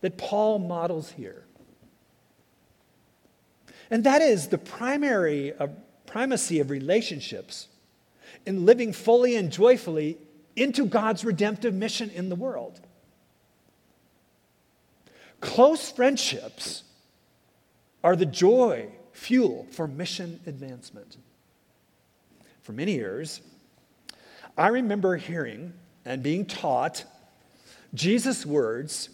that 0.00 0.18
Paul 0.18 0.58
models 0.58 1.12
here. 1.12 1.44
And 3.88 4.02
that 4.02 4.20
is 4.20 4.48
the 4.48 4.58
primary 4.58 5.54
uh, 5.54 5.68
primacy 6.04 6.58
of 6.58 6.70
relationships 6.70 7.68
in 8.44 8.66
living 8.66 8.92
fully 8.92 9.36
and 9.36 9.52
joyfully 9.52 10.18
into 10.56 10.86
God's 10.86 11.24
redemptive 11.24 11.72
mission 11.72 12.10
in 12.10 12.30
the 12.30 12.34
world. 12.34 12.80
Close 15.40 15.88
friendships 15.88 16.82
are 18.02 18.16
the 18.16 18.26
joy 18.26 18.88
fuel 19.12 19.66
for 19.70 19.86
mission 19.86 20.40
advancement. 20.46 21.16
For 22.62 22.72
many 22.72 22.92
years, 22.92 23.40
I 24.56 24.68
remember 24.68 25.16
hearing 25.16 25.72
and 26.04 26.22
being 26.22 26.46
taught 26.46 27.04
Jesus' 27.94 28.46
words 28.46 29.08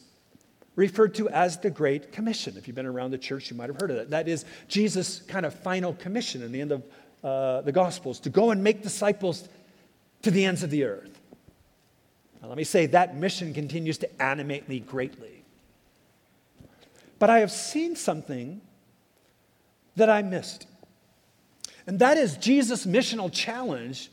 referred 0.77 1.15
to 1.17 1.29
as 1.31 1.59
the 1.59 1.71
Great 1.71 2.13
Commission. 2.13 2.57
If 2.57 2.69
you've 2.69 2.77
been 2.77 2.87
around 2.87 3.11
the 3.11 3.19
church, 3.19 3.51
you 3.51 3.57
might 3.57 3.69
have 3.69 3.81
heard 3.81 3.91
of 3.91 3.97
that. 3.97 4.11
That 4.11 4.29
is 4.29 4.45
Jesus' 4.69 5.21
kind 5.21 5.45
of 5.45 5.53
final 5.53 5.95
commission 5.95 6.43
in 6.43 6.53
the 6.53 6.61
end 6.61 6.73
of 6.73 6.85
uh, 7.25 7.63
the 7.63 7.73
Gospels 7.73 8.21
to 8.21 8.31
go 8.31 8.53
and 8.53 8.63
make 8.63 8.83
disciples 8.83 9.49
to 10.23 10.31
the 10.31 10.45
ends 10.45 10.63
of 10.63 10.71
the 10.71 10.85
earth. 10.85 11.21
Now, 12.41 12.49
let 12.49 12.57
me 12.57 12.65
say 12.65 12.87
that 12.87 13.17
mission 13.17 13.53
continues 13.53 13.99
to 13.99 14.23
animate 14.23 14.69
me 14.69 14.79
greatly. 14.79 15.43
But 17.19 17.31
I 17.31 17.41
have 17.41 17.51
seen 17.51 17.97
something 17.97 18.61
that 19.99 20.11
I 20.11 20.23
missed. 20.23 20.67
And 21.87 21.99
that 22.01 22.17
is 22.17 22.37
Jesus' 22.37 22.87
missional 22.87 23.33
challenge 23.33 24.11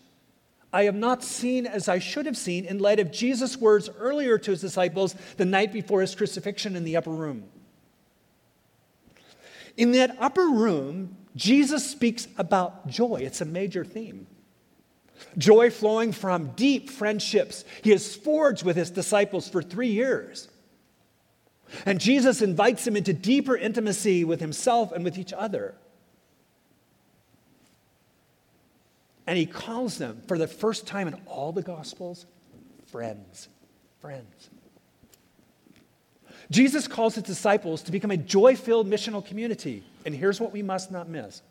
I 0.75 0.83
have 0.83 0.95
not 0.95 1.23
seen 1.23 1.65
as 1.65 1.87
I 1.87 1.99
should 1.99 2.25
have 2.25 2.35
seen 2.35 2.65
in 2.65 2.79
light 2.79 2.99
of 2.99 3.09
Jesus' 3.09 3.55
words 3.55 3.89
earlier 3.97 4.37
to 4.37 4.51
his 4.51 4.59
disciples 4.59 5.15
the 5.37 5.45
night 5.45 5.71
before 5.71 6.01
his 6.01 6.13
crucifixion 6.13 6.75
in 6.75 6.83
the 6.83 6.97
upper 6.97 7.11
room. 7.11 7.45
In 9.77 9.93
that 9.93 10.17
upper 10.19 10.49
room, 10.49 11.15
Jesus 11.35 11.89
speaks 11.89 12.27
about 12.37 12.87
joy. 12.87 13.21
It's 13.23 13.39
a 13.39 13.45
major 13.45 13.85
theme. 13.85 14.27
Joy 15.37 15.69
flowing 15.69 16.11
from 16.11 16.51
deep 16.51 16.89
friendships 16.89 17.63
he 17.81 17.91
has 17.91 18.13
forged 18.13 18.63
with 18.63 18.75
his 18.75 18.91
disciples 18.91 19.47
for 19.47 19.61
three 19.61 19.91
years. 19.91 20.49
And 21.85 21.99
Jesus 21.99 22.41
invites 22.41 22.85
them 22.85 22.95
into 22.95 23.13
deeper 23.13 23.55
intimacy 23.55 24.23
with 24.23 24.39
himself 24.39 24.91
and 24.91 25.03
with 25.03 25.17
each 25.17 25.33
other. 25.33 25.75
And 29.27 29.37
he 29.37 29.45
calls 29.45 29.97
them, 29.97 30.21
for 30.27 30.37
the 30.37 30.47
first 30.47 30.85
time 30.85 31.07
in 31.07 31.15
all 31.25 31.51
the 31.51 31.63
Gospels, 31.63 32.25
friends. 32.87 33.49
Friends. 33.99 34.49
Jesus 36.51 36.87
calls 36.87 37.15
his 37.15 37.23
disciples 37.23 37.81
to 37.83 37.91
become 37.91 38.11
a 38.11 38.17
joy 38.17 38.55
filled 38.55 38.87
missional 38.87 39.25
community. 39.25 39.83
And 40.05 40.13
here's 40.13 40.39
what 40.39 40.51
we 40.51 40.61
must 40.61 40.91
not 40.91 41.09
miss 41.09 41.41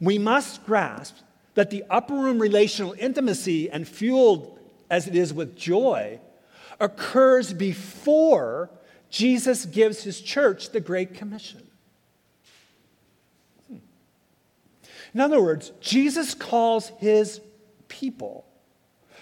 we 0.00 0.18
must 0.18 0.64
grasp 0.66 1.16
that 1.54 1.70
the 1.70 1.84
upper 1.88 2.14
room 2.14 2.38
relational 2.38 2.94
intimacy 2.98 3.70
and 3.70 3.86
fueled 3.86 4.58
as 4.90 5.06
it 5.06 5.14
is 5.14 5.32
with 5.32 5.56
joy 5.56 6.20
occurs 6.80 7.52
before 7.52 8.70
Jesus 9.14 9.64
gives 9.64 10.02
his 10.02 10.20
church 10.20 10.70
the 10.70 10.80
Great 10.80 11.14
Commission. 11.14 11.64
Hmm. 13.68 13.76
In 15.14 15.20
other 15.20 15.40
words, 15.40 15.70
Jesus 15.80 16.34
calls 16.34 16.88
his 16.98 17.40
people 17.86 18.44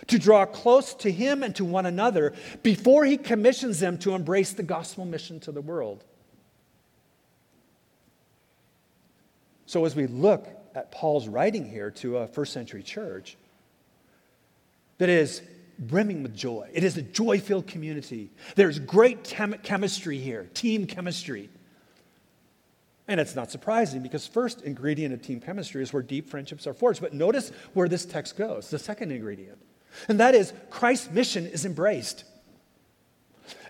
to 0.07 0.19
draw 0.19 0.47
close 0.47 0.95
to 0.95 1.13
him 1.13 1.43
and 1.43 1.55
to 1.57 1.67
one 1.67 1.85
another 1.85 2.33
before 2.63 3.05
he 3.05 3.19
commissions 3.19 3.81
them 3.81 3.99
to 3.99 4.15
embrace 4.15 4.55
the 4.55 4.63
gospel 4.63 5.05
mission 5.05 5.41
to 5.41 5.53
the 5.53 5.61
world. 5.61 6.03
So, 9.67 9.85
as 9.85 9.95
we 9.95 10.07
look 10.07 10.49
at 10.75 10.91
Paul's 10.91 11.29
writing 11.29 11.69
here 11.69 11.91
to 11.91 12.17
a 12.17 12.29
first 12.29 12.55
century 12.55 12.83
church 12.83 13.37
that 14.97 15.11
is 15.11 15.43
brimming 15.89 16.23
with 16.23 16.35
joy, 16.35 16.69
it 16.73 16.85
is 16.85 16.97
a 16.97 17.03
joy 17.03 17.41
filled 17.41 17.67
community. 17.67 18.31
There's 18.57 18.79
great 18.79 19.25
chem- 19.25 19.59
chemistry 19.63 20.19
here, 20.19 20.49
team 20.55 20.87
chemistry. 20.87 21.51
And 23.09 23.21
it's 23.21 23.35
not 23.35 23.51
surprising 23.51 24.03
because 24.03 24.27
first 24.27 24.63
ingredient 24.63 25.13
of 25.13 25.23
team 25.23 25.41
chemistry 25.41 25.83
is 25.83 25.93
where 25.93 26.03
deep 26.03 26.31
friendships 26.31 26.67
are 26.67 26.75
forged. 26.75 27.01
But 27.01 27.13
notice 27.13 27.51
where 27.75 27.89
this 27.89 28.05
text 28.05 28.37
goes, 28.37 28.71
the 28.71 28.79
second 28.79 29.11
ingredient. 29.11 29.59
And 30.09 30.21
that 30.21 30.35
is 30.35 30.53
Christ's 30.71 31.11
mission 31.11 31.47
is 31.47 31.67
embraced. 31.67 32.25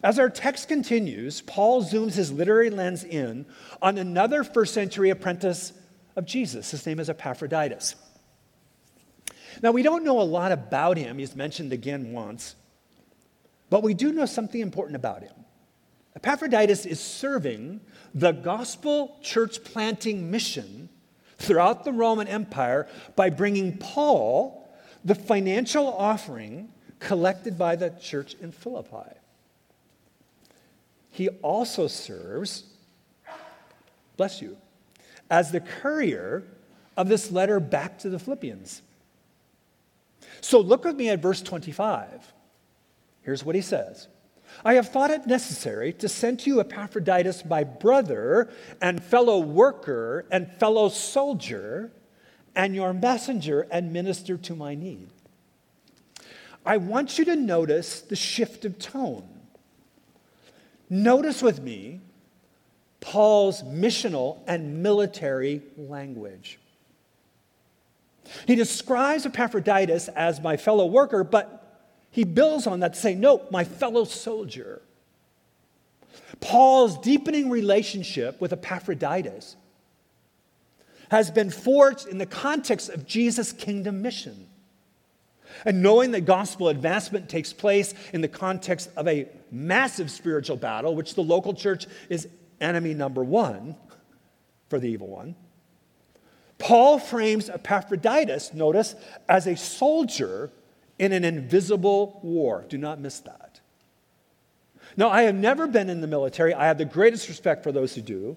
As 0.03 0.19
our 0.19 0.29
text 0.29 0.69
continues, 0.69 1.41
Paul 1.41 1.83
zooms 1.83 2.15
his 2.15 2.31
literary 2.31 2.71
lens 2.71 3.05
in 3.05 3.47
on 3.81 3.99
another 3.99 4.45
first 4.45 4.75
century 4.75 5.11
apprentice 5.11 5.73
of 6.15 6.27
Jesus. 6.27 6.71
His 6.71 6.85
name 6.87 7.01
is 7.01 7.09
Epaphroditus. 7.09 7.95
Now, 9.63 9.71
we 9.71 9.83
don't 9.83 10.05
know 10.05 10.21
a 10.21 10.23
lot 10.23 10.53
about 10.53 10.97
him. 10.97 11.19
He's 11.19 11.37
mentioned 11.37 11.73
again 11.73 12.13
once. 12.13 12.57
But 13.71 13.83
we 13.83 13.95
do 13.95 14.13
know 14.13 14.27
something 14.27 14.61
important 14.61 14.97
about 14.97 15.23
him. 15.23 15.33
Epaphroditus 16.15 16.85
is 16.85 17.01
serving 17.01 17.81
the 18.15 18.33
gospel 18.33 19.17
church 19.23 19.65
planting 19.65 20.31
mission 20.31 20.91
throughout 21.39 21.85
the 21.85 21.93
Roman 21.93 22.29
Empire 22.29 22.87
by 23.17 23.31
bringing 23.31 23.79
Paul 23.79 24.69
the 25.05 25.15
financial 25.15 25.87
offering 25.87 26.71
collected 26.99 27.57
by 27.57 27.77
the 27.77 27.91
church 27.91 28.35
in 28.41 28.53
Philippi. 28.53 29.17
He 31.11 31.29
also 31.41 31.87
serves, 31.87 32.65
bless 34.17 34.43
you, 34.43 34.57
as 35.31 35.51
the 35.51 35.61
courier 35.61 36.45
of 36.97 37.09
this 37.09 37.33
letter 37.33 37.59
back 37.59 37.99
to 38.01 38.11
the 38.11 38.19
Philippians. 38.19 38.83
So 40.43 40.61
look 40.61 40.85
with 40.85 40.97
me 40.97 41.09
at 41.09 41.23
verse 41.23 41.41
25. 41.41 42.33
Here's 43.23 43.45
what 43.45 43.55
he 43.55 43.63
says 43.63 44.09
I 44.65 44.75
have 44.75 44.89
thought 44.89 45.11
it 45.11 45.27
necessary 45.27 45.93
to 45.95 46.09
send 46.09 46.41
to 46.41 46.51
you 46.51 46.61
Epaphroditus, 46.61 47.45
my 47.45 47.65
brother 47.65 48.51
and 48.81 49.03
fellow 49.03 49.39
worker 49.39 50.27
and 50.31 50.53
fellow 50.53 50.89
soldier, 50.89 51.93
and 52.55 52.75
your 52.75 52.93
messenger 52.93 53.67
and 53.71 53.93
minister 53.93 54.37
to 54.37 54.55
my 54.55 54.75
need. 54.75 55.09
I 56.67 56.77
want 56.77 57.19
you 57.19 57.25
to 57.25 57.37
notice 57.37 58.03
the 58.03 58.17
shift 58.17 58.65
of 58.65 58.79
tone. 58.79 59.29
Notice 60.91 61.43
with 61.43 61.61
me 61.61 62.01
Paul's 63.01 63.63
missional 63.63 64.41
and 64.47 64.83
military 64.83 65.63
language. 65.77 66.59
He 68.47 68.55
describes 68.55 69.27
Epaphroditus 69.27 70.09
as 70.09 70.41
my 70.41 70.57
fellow 70.57 70.87
worker, 70.87 71.25
but 71.25 71.59
he 72.11 72.25
builds 72.25 72.67
on 72.67 72.81
that 72.81 72.95
to 72.95 73.01
say, 73.01 73.15
No, 73.15 73.47
my 73.51 73.65
fellow 73.65 74.05
soldier. 74.05 74.83
Paul's 76.41 76.99
deepening 76.99 77.51
relationship 77.51 78.41
with 78.41 78.53
Epaphroditus 78.53 79.57
has 81.11 81.31
been 81.31 81.51
forged 81.51 82.07
in 82.07 82.19
the 82.19 82.27
context 82.27 82.89
of 82.89 83.07
Jesus' 83.07 83.53
kingdom 83.53 84.03
mission. 84.03 84.49
And 85.65 85.83
knowing 85.83 86.11
that 86.13 86.23
gospel 86.23 86.69
advancement 86.69 87.29
takes 87.29 87.53
place 87.53 87.95
in 88.13 88.23
the 88.23 88.29
context 88.29 88.91
of 88.97 89.07
a 89.07 89.29
massive 89.51 90.11
spiritual 90.11 90.57
battle, 90.57 90.95
which 90.95 91.15
the 91.15 91.23
local 91.23 91.55
church 91.55 91.87
is 92.09 92.29
enemy 92.61 92.95
number 92.95 93.23
one 93.23 93.77
for 94.69 94.79
the 94.79 94.89
evil 94.89 95.09
one, 95.09 95.35
Paul 96.63 97.01
frames 97.01 97.51
Epaphroditus, 97.51 98.55
notice, 98.55 98.95
as 99.29 99.49
a 99.49 99.57
soldier 99.57 100.49
in 100.97 101.13
an 101.13 101.25
invisible 101.25 102.21
war. 102.23 102.65
Do 102.69 102.79
not 102.79 103.01
miss 103.01 103.19
that. 103.21 103.61
Now, 104.97 105.11
I 105.11 105.23
have 105.23 105.35
never 105.35 105.67
been 105.67 105.91
in 105.91 106.01
the 106.01 106.07
military. 106.07 106.55
I 106.55 106.67
have 106.67 106.79
the 106.79 106.85
greatest 106.85 107.29
respect 107.29 107.65
for 107.65 107.73
those 107.73 107.97
who 107.97 108.01
do. 108.01 108.37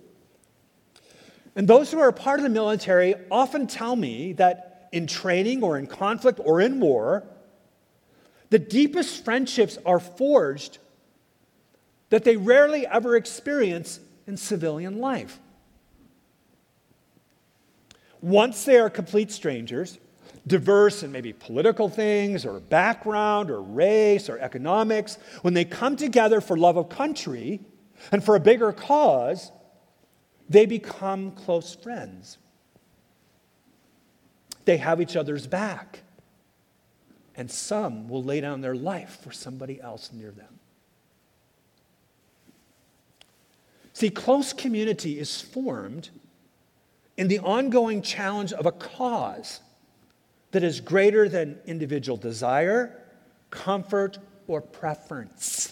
And 1.56 1.68
those 1.68 1.92
who 1.92 2.00
are 2.00 2.08
a 2.08 2.14
part 2.14 2.40
of 2.40 2.44
the 2.44 2.50
military 2.50 3.14
often 3.30 3.68
tell 3.68 3.96
me 3.96 4.34
that 4.34 4.90
in 4.92 5.06
training 5.06 5.62
or 5.62 5.78
in 5.78 5.86
conflict 5.86 6.40
or 6.44 6.60
in 6.60 6.80
war, 6.80 7.28
the 8.50 8.58
deepest 8.58 9.24
friendships 9.24 9.78
are 9.86 10.00
forged 10.00 10.80
that 12.10 12.24
they 12.24 12.38
rarely 12.38 12.88
ever 12.88 13.16
experience 13.16 14.00
in 14.26 14.36
civilian 14.36 14.98
life. 14.98 15.40
Once 18.22 18.64
they 18.64 18.78
are 18.78 18.90
complete 18.90 19.32
strangers, 19.32 20.00
diverse 20.48 21.04
in 21.04 21.12
maybe 21.12 21.34
political 21.34 21.90
things 21.90 22.46
or 22.46 22.60
background 22.60 23.50
or 23.50 23.62
race 23.62 24.30
or 24.30 24.40
economics, 24.40 25.18
when 25.42 25.54
they 25.54 25.66
come 25.66 25.96
together 25.96 26.42
for 26.42 26.58
love 26.58 26.78
of 26.78 26.90
country 26.90 27.62
and 28.12 28.24
for 28.24 28.36
a 28.36 28.40
bigger 28.40 28.72
cause, 28.72 29.52
they 30.50 30.66
become 30.66 31.32
close 31.32 31.76
friends. 31.76 32.38
They 34.66 34.78
have 34.78 35.02
each 35.02 35.16
other's 35.16 35.48
back. 35.48 36.02
And 37.36 37.52
some 37.52 38.08
will 38.08 38.24
lay 38.24 38.42
down 38.42 38.62
their 38.62 38.76
life 38.76 39.20
for 39.22 39.32
somebody 39.32 39.82
else 39.82 40.12
near 40.14 40.32
them. 40.32 40.60
See, 43.94 44.10
close 44.10 44.54
community 44.54 45.20
is 45.20 45.42
formed 45.42 46.10
in 47.18 47.28
the 47.28 47.40
ongoing 47.40 48.02
challenge 48.02 48.54
of 48.54 48.66
a 48.66 48.72
cause 48.72 49.62
that 50.52 50.64
is 50.64 50.82
greater 50.82 51.28
than 51.28 51.60
individual 51.66 52.18
desire, 52.18 53.02
comfort, 53.50 54.18
or 54.48 54.62
preference. 54.62 55.72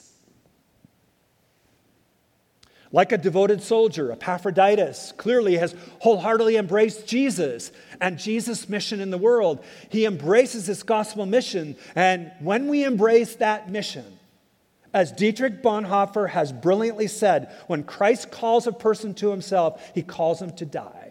Like 2.91 3.11
a 3.11 3.17
devoted 3.17 3.63
soldier, 3.63 4.11
Epaphroditus 4.11 5.13
clearly 5.17 5.57
has 5.57 5.75
wholeheartedly 5.99 6.57
embraced 6.57 7.07
Jesus 7.07 7.71
and 7.99 8.19
Jesus' 8.19 8.69
mission 8.69 8.99
in 8.99 9.09
the 9.09 9.17
world. 9.17 9.63
He 9.89 10.05
embraces 10.05 10.67
this 10.67 10.83
gospel 10.83 11.25
mission, 11.25 11.75
and 11.95 12.31
when 12.39 12.67
we 12.67 12.83
embrace 12.83 13.35
that 13.37 13.69
mission, 13.69 14.05
as 14.93 15.11
Dietrich 15.11 15.63
Bonhoeffer 15.63 16.29
has 16.29 16.51
brilliantly 16.51 17.07
said, 17.07 17.51
when 17.65 17.83
Christ 17.83 18.29
calls 18.29 18.67
a 18.67 18.71
person 18.71 19.15
to 19.15 19.31
himself, 19.31 19.91
he 19.95 20.03
calls 20.03 20.39
him 20.39 20.51
to 20.57 20.65
die. 20.65 21.02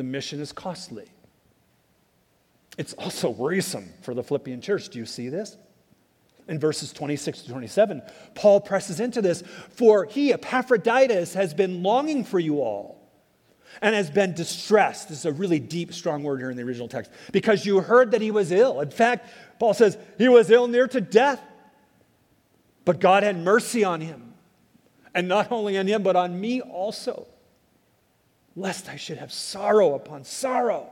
The 0.00 0.04
mission 0.04 0.40
is 0.40 0.50
costly. 0.50 1.04
It's 2.78 2.94
also 2.94 3.28
worrisome 3.28 3.92
for 4.00 4.14
the 4.14 4.22
Philippian 4.22 4.62
church. 4.62 4.88
Do 4.88 4.98
you 4.98 5.04
see 5.04 5.28
this? 5.28 5.58
in 6.48 6.58
verses 6.58 6.90
26 6.92 7.42
to 7.42 7.50
27, 7.50 8.02
Paul 8.34 8.62
presses 8.62 8.98
into 8.98 9.20
this 9.20 9.42
For 9.68 10.06
he, 10.06 10.32
Epaphroditus, 10.32 11.34
has 11.34 11.52
been 11.52 11.82
longing 11.82 12.24
for 12.24 12.38
you 12.38 12.60
all 12.60 12.98
and 13.82 13.94
has 13.94 14.10
been 14.10 14.32
distressed. 14.32 15.10
This 15.10 15.18
is 15.18 15.26
a 15.26 15.32
really 15.32 15.60
deep, 15.60 15.92
strong 15.92 16.22
word 16.22 16.40
here 16.40 16.50
in 16.50 16.56
the 16.56 16.62
original 16.62 16.88
text 16.88 17.12
because 17.30 17.66
you 17.66 17.80
heard 17.80 18.12
that 18.12 18.22
he 18.22 18.30
was 18.30 18.50
ill. 18.50 18.80
In 18.80 18.90
fact, 18.90 19.28
Paul 19.58 19.74
says 19.74 19.98
he 20.16 20.28
was 20.28 20.50
ill 20.50 20.66
near 20.66 20.88
to 20.88 21.00
death, 21.02 21.42
but 22.86 23.00
God 23.00 23.22
had 23.22 23.36
mercy 23.36 23.84
on 23.84 24.00
him. 24.00 24.32
And 25.14 25.28
not 25.28 25.52
only 25.52 25.76
on 25.76 25.86
him, 25.86 26.02
but 26.02 26.16
on 26.16 26.40
me 26.40 26.62
also, 26.62 27.28
lest 28.56 28.88
I 28.88 28.96
should 28.96 29.18
have 29.18 29.32
sorrow 29.32 29.94
upon 29.94 30.24
sorrow. 30.24 30.90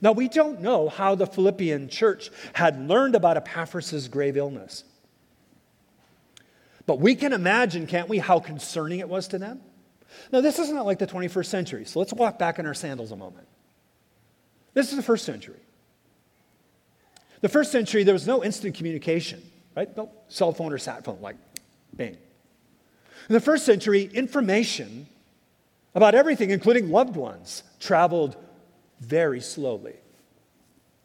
Now, 0.00 0.12
we 0.12 0.28
don't 0.28 0.60
know 0.60 0.88
how 0.88 1.14
the 1.14 1.26
Philippian 1.26 1.88
church 1.88 2.30
had 2.52 2.88
learned 2.88 3.14
about 3.14 3.36
Epaphras' 3.36 4.08
grave 4.08 4.36
illness. 4.36 4.84
But 6.86 7.00
we 7.00 7.14
can 7.14 7.32
imagine, 7.32 7.86
can't 7.86 8.08
we, 8.08 8.18
how 8.18 8.40
concerning 8.40 9.00
it 9.00 9.08
was 9.08 9.28
to 9.28 9.38
them? 9.38 9.60
Now, 10.32 10.40
this 10.40 10.58
is 10.58 10.70
not 10.70 10.86
like 10.86 10.98
the 10.98 11.06
21st 11.06 11.46
century, 11.46 11.84
so 11.84 11.98
let's 11.98 12.12
walk 12.12 12.38
back 12.38 12.58
in 12.58 12.66
our 12.66 12.74
sandals 12.74 13.12
a 13.12 13.16
moment. 13.16 13.46
This 14.74 14.90
is 14.90 14.96
the 14.96 15.02
first 15.02 15.24
century. 15.24 15.60
The 17.40 17.48
first 17.48 17.72
century, 17.72 18.02
there 18.02 18.14
was 18.14 18.26
no 18.26 18.42
instant 18.42 18.76
communication, 18.76 19.42
right? 19.76 19.94
No 19.96 20.10
cell 20.28 20.52
phone 20.52 20.72
or 20.72 20.78
sat 20.78 21.04
phone, 21.04 21.20
like 21.20 21.36
bang. 21.92 22.16
In 23.28 23.32
the 23.32 23.40
first 23.40 23.66
century, 23.66 24.08
information 24.12 25.06
about 25.96 26.14
everything, 26.14 26.50
including 26.50 26.90
loved 26.90 27.16
ones, 27.16 27.62
traveled 27.80 28.36
very 29.00 29.40
slowly, 29.40 29.94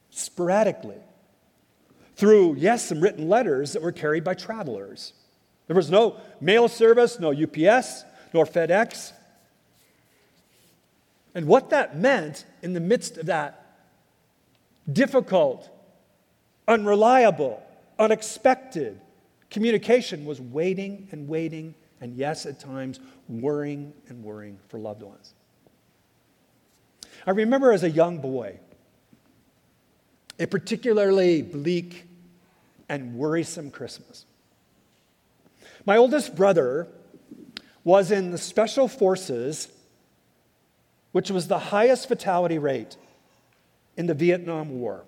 sporadically, 0.09 0.99
through, 2.17 2.55
yes, 2.57 2.89
some 2.89 2.99
written 2.99 3.29
letters 3.29 3.71
that 3.71 3.81
were 3.81 3.93
carried 3.93 4.25
by 4.25 4.33
travelers. 4.33 5.13
There 5.67 5.77
was 5.77 5.89
no 5.89 6.17
mail 6.41 6.67
service, 6.67 7.21
no 7.21 7.31
UPS, 7.31 8.03
nor 8.33 8.45
FedEx. 8.45 9.13
And 11.33 11.47
what 11.47 11.69
that 11.69 11.97
meant 11.97 12.45
in 12.61 12.73
the 12.73 12.81
midst 12.81 13.17
of 13.17 13.27
that 13.27 13.77
difficult, 14.91 15.69
unreliable, 16.67 17.63
unexpected 17.97 18.99
communication 19.49 20.25
was 20.25 20.41
waiting 20.41 21.07
and 21.13 21.29
waiting, 21.29 21.75
and 22.01 22.15
yes, 22.15 22.47
at 22.47 22.59
times, 22.59 22.99
worrying 23.29 23.93
and 24.09 24.23
worrying 24.23 24.57
for 24.67 24.79
loved 24.79 25.03
ones. 25.03 25.33
I 27.25 27.31
remember 27.31 27.71
as 27.71 27.83
a 27.83 27.89
young 27.89 28.17
boy 28.17 28.59
a 30.39 30.47
particularly 30.47 31.43
bleak 31.43 32.05
and 32.89 33.13
worrisome 33.13 33.69
Christmas. 33.69 34.25
My 35.85 35.97
oldest 35.97 36.35
brother 36.35 36.87
was 37.83 38.11
in 38.11 38.31
the 38.31 38.37
Special 38.39 38.87
Forces, 38.87 39.67
which 41.11 41.29
was 41.29 41.47
the 41.47 41.59
highest 41.59 42.07
fatality 42.07 42.57
rate 42.57 42.97
in 43.97 44.07
the 44.07 44.13
Vietnam 44.15 44.79
War, 44.79 45.03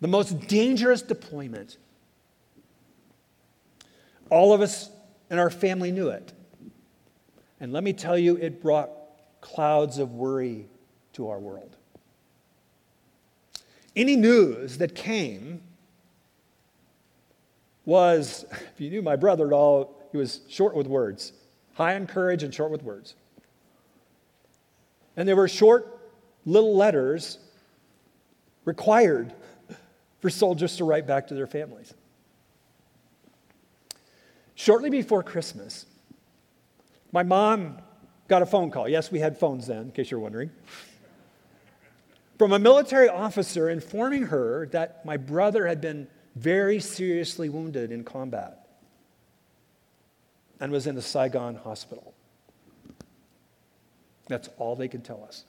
the 0.00 0.08
most 0.08 0.46
dangerous 0.46 1.02
deployment. 1.02 1.76
All 4.30 4.52
of 4.52 4.60
us 4.60 4.90
in 5.30 5.38
our 5.38 5.50
family 5.50 5.90
knew 5.90 6.08
it. 6.08 6.32
And 7.60 7.72
let 7.72 7.84
me 7.84 7.92
tell 7.92 8.18
you, 8.18 8.36
it 8.36 8.60
brought 8.60 8.90
clouds 9.40 9.98
of 9.98 10.12
worry 10.12 10.66
to 11.14 11.28
our 11.28 11.38
world. 11.38 11.76
Any 13.96 14.16
news 14.16 14.78
that 14.78 14.94
came 14.94 15.62
was, 17.84 18.44
if 18.50 18.80
you 18.80 18.90
knew 18.90 19.02
my 19.02 19.16
brother 19.16 19.46
at 19.46 19.52
all, 19.52 20.08
he 20.12 20.18
was 20.18 20.40
short 20.48 20.74
with 20.74 20.86
words, 20.86 21.32
high 21.74 21.94
on 21.94 22.06
courage 22.06 22.42
and 22.42 22.54
short 22.54 22.70
with 22.70 22.82
words. 22.82 23.14
And 25.16 25.28
there 25.28 25.36
were 25.36 25.48
short 25.48 26.00
little 26.44 26.76
letters 26.76 27.38
required 28.64 29.32
for 30.20 30.30
soldiers 30.30 30.76
to 30.76 30.84
write 30.84 31.06
back 31.06 31.28
to 31.28 31.34
their 31.34 31.46
families. 31.46 31.94
Shortly 34.54 34.90
before 34.90 35.22
Christmas, 35.22 35.86
my 37.12 37.22
mom 37.22 37.78
got 38.28 38.42
a 38.42 38.46
phone 38.46 38.70
call. 38.70 38.88
Yes, 38.88 39.10
we 39.10 39.18
had 39.18 39.38
phones 39.38 39.66
then, 39.66 39.82
in 39.82 39.90
case 39.92 40.10
you're 40.10 40.20
wondering 40.20 40.50
from 42.38 42.52
a 42.52 42.58
military 42.58 43.08
officer 43.08 43.70
informing 43.70 44.24
her 44.24 44.66
that 44.66 45.04
my 45.04 45.16
brother 45.16 45.66
had 45.66 45.80
been 45.80 46.06
very 46.34 46.80
seriously 46.80 47.48
wounded 47.48 47.92
in 47.92 48.02
combat 48.02 48.66
and 50.60 50.72
was 50.72 50.86
in 50.86 50.94
the 50.94 51.02
Saigon 51.02 51.54
hospital. 51.54 52.12
That's 54.28 54.48
all 54.58 54.74
they 54.74 54.88
could 54.88 55.04
tell 55.04 55.22
us. 55.24 55.44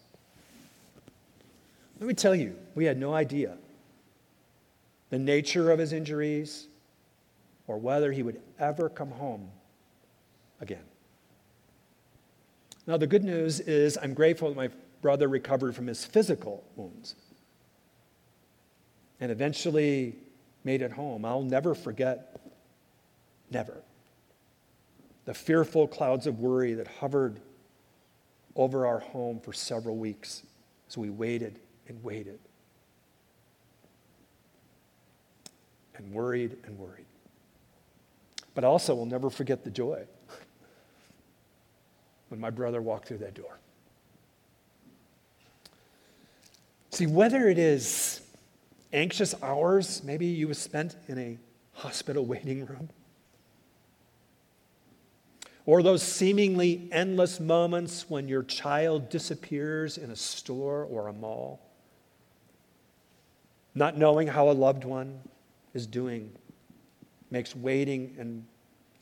Let 1.99 2.07
me 2.07 2.13
tell 2.13 2.35
you, 2.35 2.55
we 2.75 2.85
had 2.85 2.99
no 2.99 3.13
idea 3.13 3.57
the 5.09 5.19
nature 5.19 5.71
of 5.71 5.79
his 5.79 5.93
injuries 5.93 6.67
or 7.67 7.77
whether 7.77 8.11
he 8.11 8.23
would 8.23 8.41
ever 8.59 8.89
come 8.89 9.11
home 9.11 9.49
again. 10.61 10.83
Now, 12.87 12.97
the 12.97 13.07
good 13.07 13.23
news 13.23 13.59
is 13.59 13.97
I'm 14.01 14.13
grateful 14.13 14.49
that 14.49 14.55
my 14.55 14.69
brother 15.01 15.27
recovered 15.27 15.75
from 15.75 15.87
his 15.87 16.05
physical 16.05 16.63
wounds 16.75 17.15
and 19.19 19.31
eventually 19.31 20.15
made 20.63 20.81
it 20.81 20.91
home. 20.91 21.25
I'll 21.25 21.41
never 21.41 21.73
forget, 21.73 22.39
never, 23.49 23.81
the 25.25 25.33
fearful 25.33 25.87
clouds 25.87 26.27
of 26.27 26.39
worry 26.39 26.73
that 26.73 26.87
hovered 26.87 27.39
over 28.55 28.85
our 28.85 28.99
home 28.99 29.39
for 29.39 29.53
several 29.53 29.97
weeks 29.97 30.43
as 30.87 30.97
we 30.97 31.09
waited 31.09 31.59
and 31.87 32.03
waited 32.03 32.39
and 35.97 36.11
worried 36.11 36.57
and 36.65 36.77
worried. 36.77 37.04
But 38.55 38.63
also, 38.63 38.95
we'll 38.95 39.05
never 39.05 39.29
forget 39.29 39.63
the 39.63 39.69
joy 39.69 40.05
when 42.29 42.39
my 42.39 42.49
brother 42.49 42.81
walked 42.81 43.09
through 43.09 43.19
that 43.19 43.35
door. 43.35 43.59
See, 46.89 47.05
whether 47.05 47.49
it 47.49 47.59
is 47.59 48.21
anxious 48.93 49.35
hours, 49.43 50.01
maybe 50.05 50.25
you 50.25 50.53
spent 50.53 50.95
in 51.09 51.19
a 51.19 51.37
hospital 51.73 52.25
waiting 52.25 52.65
room, 52.65 52.89
or 55.65 55.83
those 55.83 56.01
seemingly 56.01 56.87
endless 56.93 57.41
moments 57.41 58.09
when 58.09 58.29
your 58.29 58.43
child 58.43 59.09
disappears 59.09 59.97
in 59.97 60.11
a 60.11 60.15
store 60.15 60.85
or 60.85 61.09
a 61.09 61.13
mall, 61.13 61.59
not 63.73 63.97
knowing 63.97 64.29
how 64.29 64.49
a 64.49 64.53
loved 64.53 64.85
one 64.85 65.19
is 65.73 65.85
doing 65.85 66.31
makes 67.31 67.55
waiting 67.55 68.15
and 68.19 68.45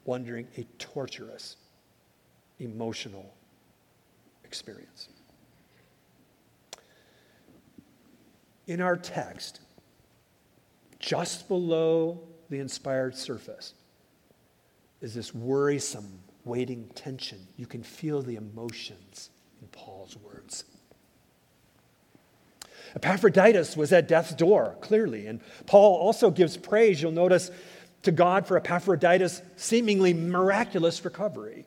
wondering 0.05 0.47
a 0.57 0.63
torturous, 0.77 1.57
emotional 2.59 3.33
experience. 4.43 5.09
in 8.67 8.81
our 8.81 8.95
text, 8.95 9.59
just 10.99 11.47
below 11.47 12.21
the 12.49 12.59
inspired 12.59 13.15
surface, 13.15 13.73
is 15.01 15.13
this 15.13 15.33
worrisome, 15.33 16.19
waiting 16.45 16.89
tension. 16.95 17.39
You 17.57 17.65
can 17.65 17.83
feel 17.83 18.21
the 18.21 18.35
emotions 18.35 19.29
in 19.61 19.67
Paul's 19.67 20.15
words. 20.17 20.63
Epaphroditus 22.95 23.75
was 23.75 23.91
at 23.91 24.07
death's 24.07 24.35
door, 24.35 24.77
clearly, 24.81 25.27
and 25.27 25.41
Paul 25.65 25.95
also 25.95 26.29
gives 26.29 26.55
praise, 26.55 27.01
you'll 27.01 27.11
notice, 27.11 27.49
to 28.03 28.11
God 28.11 28.45
for 28.45 28.57
Epaphroditus' 28.57 29.41
seemingly 29.55 30.13
miraculous 30.13 31.03
recovery. 31.03 31.65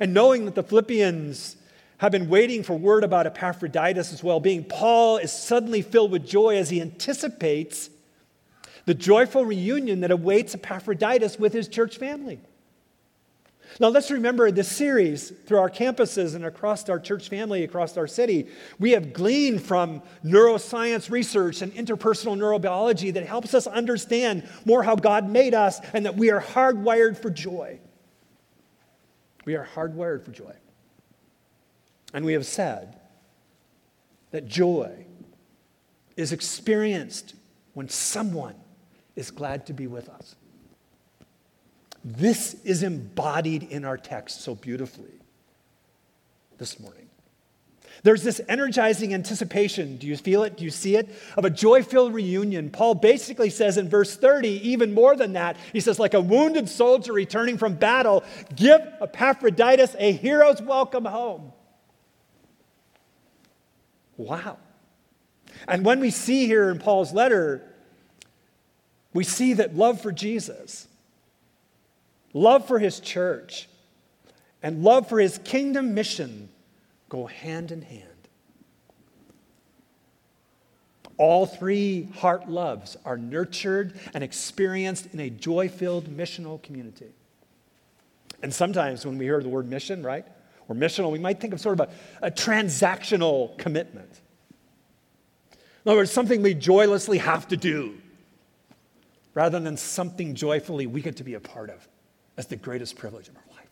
And 0.00 0.12
knowing 0.12 0.44
that 0.44 0.54
the 0.54 0.62
Philippians 0.62 1.56
have 1.98 2.12
been 2.12 2.28
waiting 2.28 2.62
for 2.62 2.74
word 2.78 3.04
about 3.04 3.26
Epaphroditus' 3.26 4.22
well 4.22 4.40
being, 4.40 4.64
Paul 4.64 5.16
is 5.18 5.32
suddenly 5.32 5.82
filled 5.82 6.10
with 6.10 6.26
joy 6.26 6.56
as 6.56 6.70
he 6.70 6.80
anticipates 6.80 7.90
the 8.84 8.94
joyful 8.94 9.44
reunion 9.44 10.00
that 10.00 10.10
awaits 10.10 10.54
Epaphroditus 10.54 11.38
with 11.38 11.52
his 11.52 11.68
church 11.68 11.96
family. 11.98 12.40
Now, 13.80 13.88
let's 13.88 14.10
remember 14.10 14.50
this 14.50 14.68
series 14.68 15.30
through 15.30 15.58
our 15.58 15.70
campuses 15.70 16.34
and 16.34 16.44
across 16.44 16.88
our 16.88 16.98
church 16.98 17.28
family, 17.28 17.64
across 17.64 17.96
our 17.96 18.06
city. 18.06 18.48
We 18.78 18.92
have 18.92 19.12
gleaned 19.12 19.62
from 19.62 20.02
neuroscience 20.24 21.10
research 21.10 21.62
and 21.62 21.72
interpersonal 21.74 22.36
neurobiology 22.36 23.12
that 23.14 23.26
helps 23.26 23.54
us 23.54 23.66
understand 23.66 24.48
more 24.64 24.82
how 24.82 24.96
God 24.96 25.28
made 25.28 25.54
us 25.54 25.80
and 25.92 26.06
that 26.06 26.16
we 26.16 26.30
are 26.30 26.40
hardwired 26.40 27.20
for 27.20 27.30
joy. 27.30 27.78
We 29.44 29.54
are 29.54 29.68
hardwired 29.74 30.24
for 30.24 30.32
joy. 30.32 30.54
And 32.14 32.24
we 32.24 32.32
have 32.32 32.46
said 32.46 32.98
that 34.30 34.46
joy 34.46 35.06
is 36.16 36.32
experienced 36.32 37.34
when 37.74 37.88
someone 37.88 38.54
is 39.14 39.30
glad 39.30 39.66
to 39.66 39.72
be 39.72 39.86
with 39.86 40.08
us. 40.08 40.34
This 42.04 42.54
is 42.64 42.82
embodied 42.82 43.64
in 43.64 43.84
our 43.84 43.96
text 43.96 44.42
so 44.42 44.54
beautifully 44.54 45.20
this 46.58 46.78
morning. 46.78 47.08
There's 48.02 48.22
this 48.22 48.40
energizing 48.48 49.12
anticipation. 49.12 49.96
Do 49.96 50.06
you 50.06 50.16
feel 50.16 50.44
it? 50.44 50.56
Do 50.56 50.64
you 50.64 50.70
see 50.70 50.96
it? 50.96 51.08
Of 51.36 51.44
a 51.44 51.50
joy 51.50 51.82
filled 51.82 52.14
reunion. 52.14 52.70
Paul 52.70 52.94
basically 52.94 53.50
says 53.50 53.76
in 53.76 53.88
verse 53.88 54.16
30, 54.16 54.48
even 54.68 54.94
more 54.94 55.16
than 55.16 55.32
that, 55.32 55.56
he 55.72 55.80
says, 55.80 55.98
like 55.98 56.14
a 56.14 56.20
wounded 56.20 56.68
soldier 56.68 57.12
returning 57.12 57.58
from 57.58 57.74
battle, 57.74 58.22
give 58.54 58.80
Epaphroditus 59.00 59.96
a 59.98 60.12
hero's 60.12 60.62
welcome 60.62 61.04
home. 61.04 61.52
Wow. 64.16 64.58
And 65.66 65.84
when 65.84 65.98
we 65.98 66.10
see 66.10 66.46
here 66.46 66.70
in 66.70 66.78
Paul's 66.78 67.12
letter, 67.12 67.64
we 69.12 69.24
see 69.24 69.54
that 69.54 69.76
love 69.76 70.00
for 70.00 70.12
Jesus, 70.12 70.86
love 72.32 72.66
for 72.66 72.78
his 72.78 73.00
church, 73.00 73.68
and 74.62 74.82
love 74.82 75.08
for 75.08 75.18
his 75.18 75.38
kingdom 75.38 75.94
mission 75.94 76.48
go 77.08 77.26
hand 77.26 77.72
in 77.72 77.82
hand. 77.82 78.04
All 81.16 81.46
three 81.46 82.04
heart 82.16 82.48
loves 82.48 82.96
are 83.04 83.16
nurtured 83.16 83.98
and 84.14 84.22
experienced 84.22 85.12
in 85.12 85.20
a 85.20 85.30
joy 85.30 85.68
filled 85.68 86.04
missional 86.04 86.62
community. 86.62 87.12
And 88.40 88.54
sometimes 88.54 89.04
when 89.04 89.18
we 89.18 89.24
hear 89.24 89.42
the 89.42 89.48
word 89.48 89.68
mission, 89.68 90.04
right, 90.04 90.24
or 90.68 90.76
missional, 90.76 91.10
we 91.10 91.18
might 91.18 91.40
think 91.40 91.52
of 91.52 91.60
sort 91.60 91.80
of 91.80 91.88
a, 92.22 92.26
a 92.26 92.30
transactional 92.30 93.58
commitment. 93.58 94.20
In 95.52 95.90
other 95.90 95.96
words, 95.96 96.12
something 96.12 96.40
we 96.40 96.54
joylessly 96.54 97.18
have 97.18 97.48
to 97.48 97.56
do 97.56 97.94
rather 99.34 99.58
than 99.58 99.76
something 99.76 100.34
joyfully 100.34 100.86
we 100.86 101.00
get 101.00 101.16
to 101.16 101.24
be 101.24 101.34
a 101.34 101.40
part 101.40 101.70
of 101.70 101.88
as 102.38 102.46
the 102.46 102.56
greatest 102.56 102.96
privilege 102.96 103.28
of 103.28 103.36
our 103.36 103.42
life. 103.56 103.68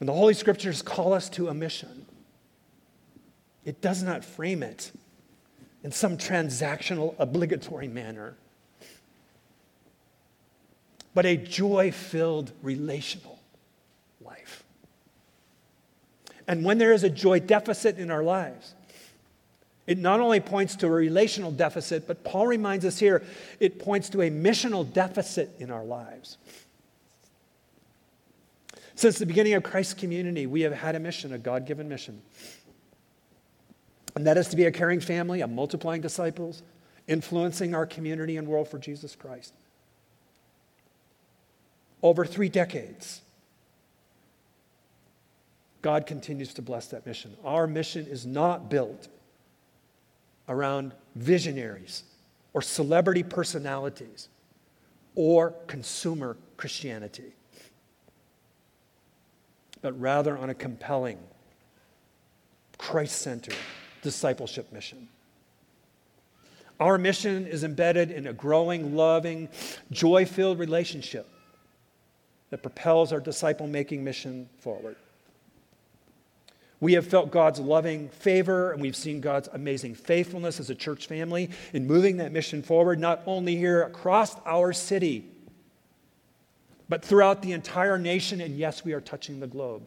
When 0.00 0.06
the 0.06 0.14
Holy 0.14 0.34
Scriptures 0.34 0.82
call 0.82 1.12
us 1.12 1.28
to 1.30 1.48
a 1.48 1.54
mission, 1.54 2.06
it 3.64 3.80
does 3.80 4.02
not 4.02 4.24
frame 4.24 4.62
it 4.64 4.90
in 5.84 5.92
some 5.92 6.16
transactional, 6.16 7.14
obligatory 7.18 7.88
manner, 7.88 8.34
but 11.14 11.26
a 11.26 11.36
joy 11.36 11.92
filled 11.92 12.52
relational 12.62 13.38
life. 14.24 14.64
And 16.48 16.64
when 16.64 16.78
there 16.78 16.92
is 16.92 17.04
a 17.04 17.10
joy 17.10 17.38
deficit 17.38 17.98
in 17.98 18.10
our 18.10 18.22
lives, 18.22 18.74
it 19.86 19.98
not 19.98 20.20
only 20.20 20.40
points 20.40 20.76
to 20.76 20.86
a 20.86 20.90
relational 20.90 21.50
deficit, 21.50 22.06
but 22.06 22.22
Paul 22.22 22.46
reminds 22.46 22.84
us 22.84 22.98
here, 22.98 23.22
it 23.58 23.78
points 23.78 24.08
to 24.10 24.22
a 24.22 24.30
missional 24.30 24.90
deficit 24.90 25.50
in 25.58 25.70
our 25.70 25.84
lives. 25.84 26.38
Since 28.94 29.18
the 29.18 29.26
beginning 29.26 29.54
of 29.54 29.62
Christ's 29.62 29.94
community, 29.94 30.46
we 30.46 30.60
have 30.60 30.72
had 30.72 30.94
a 30.94 31.00
mission, 31.00 31.32
a 31.32 31.38
God 31.38 31.66
given 31.66 31.88
mission. 31.88 32.22
And 34.14 34.26
that 34.26 34.36
is 34.36 34.48
to 34.48 34.56
be 34.56 34.64
a 34.64 34.70
caring 34.70 35.00
family, 35.00 35.40
a 35.40 35.48
multiplying 35.48 36.00
disciples, 36.00 36.62
influencing 37.08 37.74
our 37.74 37.86
community 37.86 38.36
and 38.36 38.46
world 38.46 38.68
for 38.68 38.78
Jesus 38.78 39.16
Christ. 39.16 39.54
Over 42.02 42.24
three 42.24 42.48
decades, 42.48 43.22
God 45.80 46.06
continues 46.06 46.54
to 46.54 46.62
bless 46.62 46.86
that 46.88 47.06
mission. 47.06 47.36
Our 47.44 47.66
mission 47.66 48.06
is 48.06 48.24
not 48.24 48.70
built 48.70 49.08
around 50.52 50.92
visionaries 51.16 52.04
or 52.52 52.62
celebrity 52.62 53.22
personalities 53.22 54.28
or 55.14 55.54
consumer 55.66 56.36
Christianity 56.56 57.32
but 59.82 60.00
rather 60.00 60.38
on 60.38 60.48
a 60.48 60.54
compelling, 60.54 61.18
Christ 62.78 63.20
centered 63.20 63.56
discipleship 64.00 64.72
mission. 64.72 65.08
Our 66.80 66.98
mission 66.98 67.46
is 67.46 67.64
embedded 67.64 68.10
in 68.10 68.28
a 68.28 68.32
growing, 68.32 68.96
loving, 68.96 69.48
joy 69.90 70.24
filled 70.24 70.58
relationship 70.58 71.28
that 72.50 72.62
propels 72.62 73.12
our 73.12 73.20
disciple 73.20 73.66
making 73.66 74.02
mission 74.02 74.48
forward. 74.58 74.96
We 76.82 76.94
have 76.94 77.06
felt 77.06 77.30
God's 77.30 77.60
loving 77.60 78.08
favor 78.08 78.72
and 78.72 78.82
we've 78.82 78.96
seen 78.96 79.20
God's 79.20 79.48
amazing 79.52 79.94
faithfulness 79.94 80.58
as 80.58 80.68
a 80.68 80.74
church 80.74 81.06
family 81.06 81.48
in 81.72 81.86
moving 81.86 82.16
that 82.16 82.32
mission 82.32 82.60
forward, 82.60 82.98
not 82.98 83.22
only 83.24 83.54
here 83.54 83.84
across 83.84 84.34
our 84.44 84.72
city, 84.72 85.24
but 86.88 87.04
throughout 87.04 87.40
the 87.40 87.52
entire 87.52 87.98
nation, 87.98 88.40
and 88.40 88.58
yes, 88.58 88.84
we 88.84 88.94
are 88.94 89.00
touching 89.00 89.38
the 89.38 89.46
globe. 89.46 89.84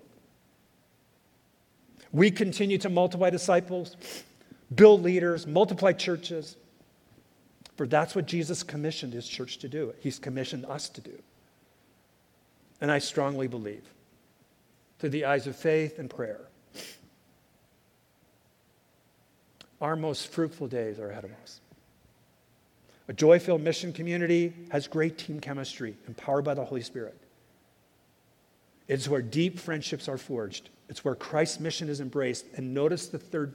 We 2.14 2.32
continue 2.32 2.78
to 2.78 2.90
multiply 2.90 3.30
disciples, 3.30 3.98
build 4.74 5.04
leaders, 5.04 5.46
multiply 5.46 5.92
churches, 5.92 6.56
for 7.76 7.86
that's 7.86 8.16
what 8.16 8.26
Jesus 8.26 8.64
commissioned 8.64 9.12
his 9.12 9.28
church 9.28 9.58
to 9.58 9.68
do. 9.68 9.94
He's 10.00 10.18
commissioned 10.18 10.64
us 10.66 10.88
to 10.88 11.02
do. 11.02 11.22
And 12.80 12.90
I 12.90 13.00
strongly 13.00 13.50
believe, 13.50 13.84
through 15.00 15.10
the 15.10 15.26
eyes 15.26 15.46
of 15.46 15.58
faith 15.58 16.00
and 16.00 16.10
prayer, 16.10 16.40
our 19.86 19.96
most 19.96 20.30
fruitful 20.30 20.68
days 20.68 21.00
are 21.00 21.12
ahead 21.12 21.24
of 21.24 21.32
us. 21.44 21.62
A 23.08 23.14
joy 23.14 23.38
filled 23.38 23.62
mission 23.62 23.94
community 23.94 24.52
has 24.72 24.88
great 24.88 25.16
team 25.16 25.40
chemistry, 25.40 25.96
empowered 26.08 26.44
by 26.44 26.56
the 26.56 26.66
Holy 26.66 26.82
Spirit. 26.82 27.16
It's 28.88 29.08
where 29.08 29.22
deep 29.22 29.60
friendships 29.60 30.10
are 30.10 30.18
forged, 30.18 30.72
it's 30.90 31.06
where 31.06 31.14
Christ's 31.14 31.60
mission 31.60 31.88
is 31.88 32.02
embraced. 32.02 32.46
And 32.56 32.74
notice 32.74 33.08
the 33.08 33.20
third 33.20 33.54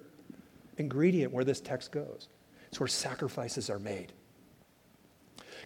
ingredient 0.79 1.33
where 1.33 1.45
this 1.45 1.61
text 1.61 1.91
goes 1.91 2.29
it's 2.69 2.79
where 2.79 2.87
sacrifices 2.87 3.69
are 3.69 3.81
made. 3.81 4.13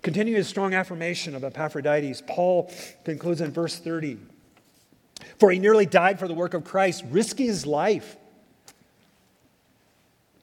Continuing 0.01 0.37
his 0.37 0.49
strong 0.49 0.73
affirmation 0.73 1.35
of 1.35 1.45
Epaphroditus, 1.45 2.23
Paul 2.27 2.73
concludes 3.05 3.43
in 3.43 3.51
verse 3.51 3.79
30 3.79 4.17
For 5.39 5.51
he 5.51 5.59
nearly 5.59 5.85
died 5.85 6.19
for 6.19 6.27
the 6.27 6.33
work 6.33 6.55
of 6.55 6.65
Christ, 6.65 7.05
risking 7.11 7.49
his 7.49 7.67
life 7.67 8.17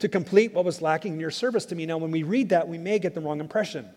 to 0.02 0.10
complete 0.10 0.54
what 0.54 0.66
was 0.66 0.82
lacking 0.82 1.14
in 1.14 1.20
your 1.20 1.32
service 1.32 1.66
to 1.66 1.76
me. 1.76 1.86
Now, 1.86 1.98
when 1.98 2.12
we 2.12 2.24
read 2.24 2.50
that, 2.50 2.68
we 2.68 2.78
may 2.78 3.00
get 3.00 3.14
the 3.14 3.22
wrong 3.22 3.40
impression. 3.40 3.88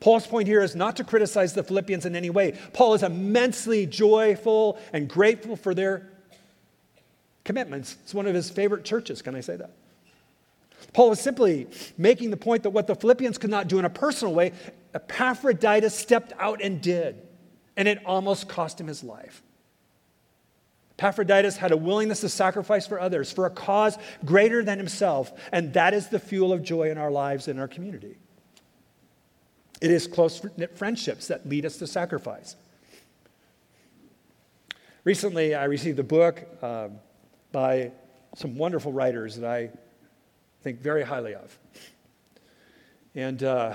Paul's 0.00 0.26
point 0.26 0.46
here 0.46 0.62
is 0.62 0.76
not 0.76 0.96
to 0.96 1.04
criticize 1.04 1.54
the 1.54 1.62
Philippians 1.62 2.04
in 2.04 2.14
any 2.14 2.30
way. 2.30 2.58
Paul 2.74 2.94
is 2.94 3.02
immensely 3.02 3.86
joyful 3.86 4.78
and 4.92 5.08
grateful 5.08 5.56
for 5.56 5.74
their 5.74 6.10
commitments. 7.44 7.96
It's 8.02 8.12
one 8.12 8.26
of 8.26 8.34
his 8.34 8.50
favorite 8.50 8.84
churches. 8.84 9.22
Can 9.22 9.34
I 9.34 9.40
say 9.40 9.56
that? 9.56 9.70
Paul 10.92 11.12
is 11.12 11.20
simply 11.20 11.66
making 11.96 12.30
the 12.30 12.36
point 12.36 12.64
that 12.64 12.70
what 12.70 12.86
the 12.86 12.94
Philippians 12.94 13.38
could 13.38 13.50
not 13.50 13.66
do 13.66 13.78
in 13.78 13.86
a 13.86 13.90
personal 13.90 14.34
way, 14.34 14.52
Epaphroditus 14.94 15.94
stepped 15.94 16.34
out 16.38 16.60
and 16.62 16.82
did, 16.82 17.20
and 17.76 17.88
it 17.88 17.98
almost 18.04 18.48
cost 18.48 18.80
him 18.80 18.88
his 18.88 19.02
life. 19.02 19.42
Epaphroditus 20.98 21.56
had 21.56 21.72
a 21.72 21.76
willingness 21.76 22.20
to 22.20 22.28
sacrifice 22.28 22.86
for 22.86 23.00
others, 23.00 23.32
for 23.32 23.46
a 23.46 23.50
cause 23.50 23.98
greater 24.24 24.62
than 24.62 24.78
himself, 24.78 25.32
and 25.50 25.72
that 25.74 25.92
is 25.92 26.08
the 26.08 26.20
fuel 26.20 26.52
of 26.52 26.62
joy 26.62 26.90
in 26.90 26.98
our 26.98 27.10
lives 27.10 27.48
and 27.48 27.58
our 27.58 27.66
community. 27.66 28.16
It 29.80 29.90
is 29.90 30.06
close 30.06 30.42
knit 30.56 30.78
friendships 30.78 31.26
that 31.28 31.48
lead 31.48 31.66
us 31.66 31.78
to 31.78 31.86
sacrifice. 31.86 32.56
Recently, 35.02 35.54
I 35.54 35.64
received 35.64 35.98
a 35.98 36.04
book 36.04 36.42
uh, 36.62 36.88
by 37.52 37.90
some 38.36 38.56
wonderful 38.56 38.92
writers 38.92 39.36
that 39.36 39.50
I 39.50 39.70
think 40.62 40.80
very 40.80 41.02
highly 41.02 41.34
of. 41.34 41.58
And 43.14 43.42
uh, 43.42 43.74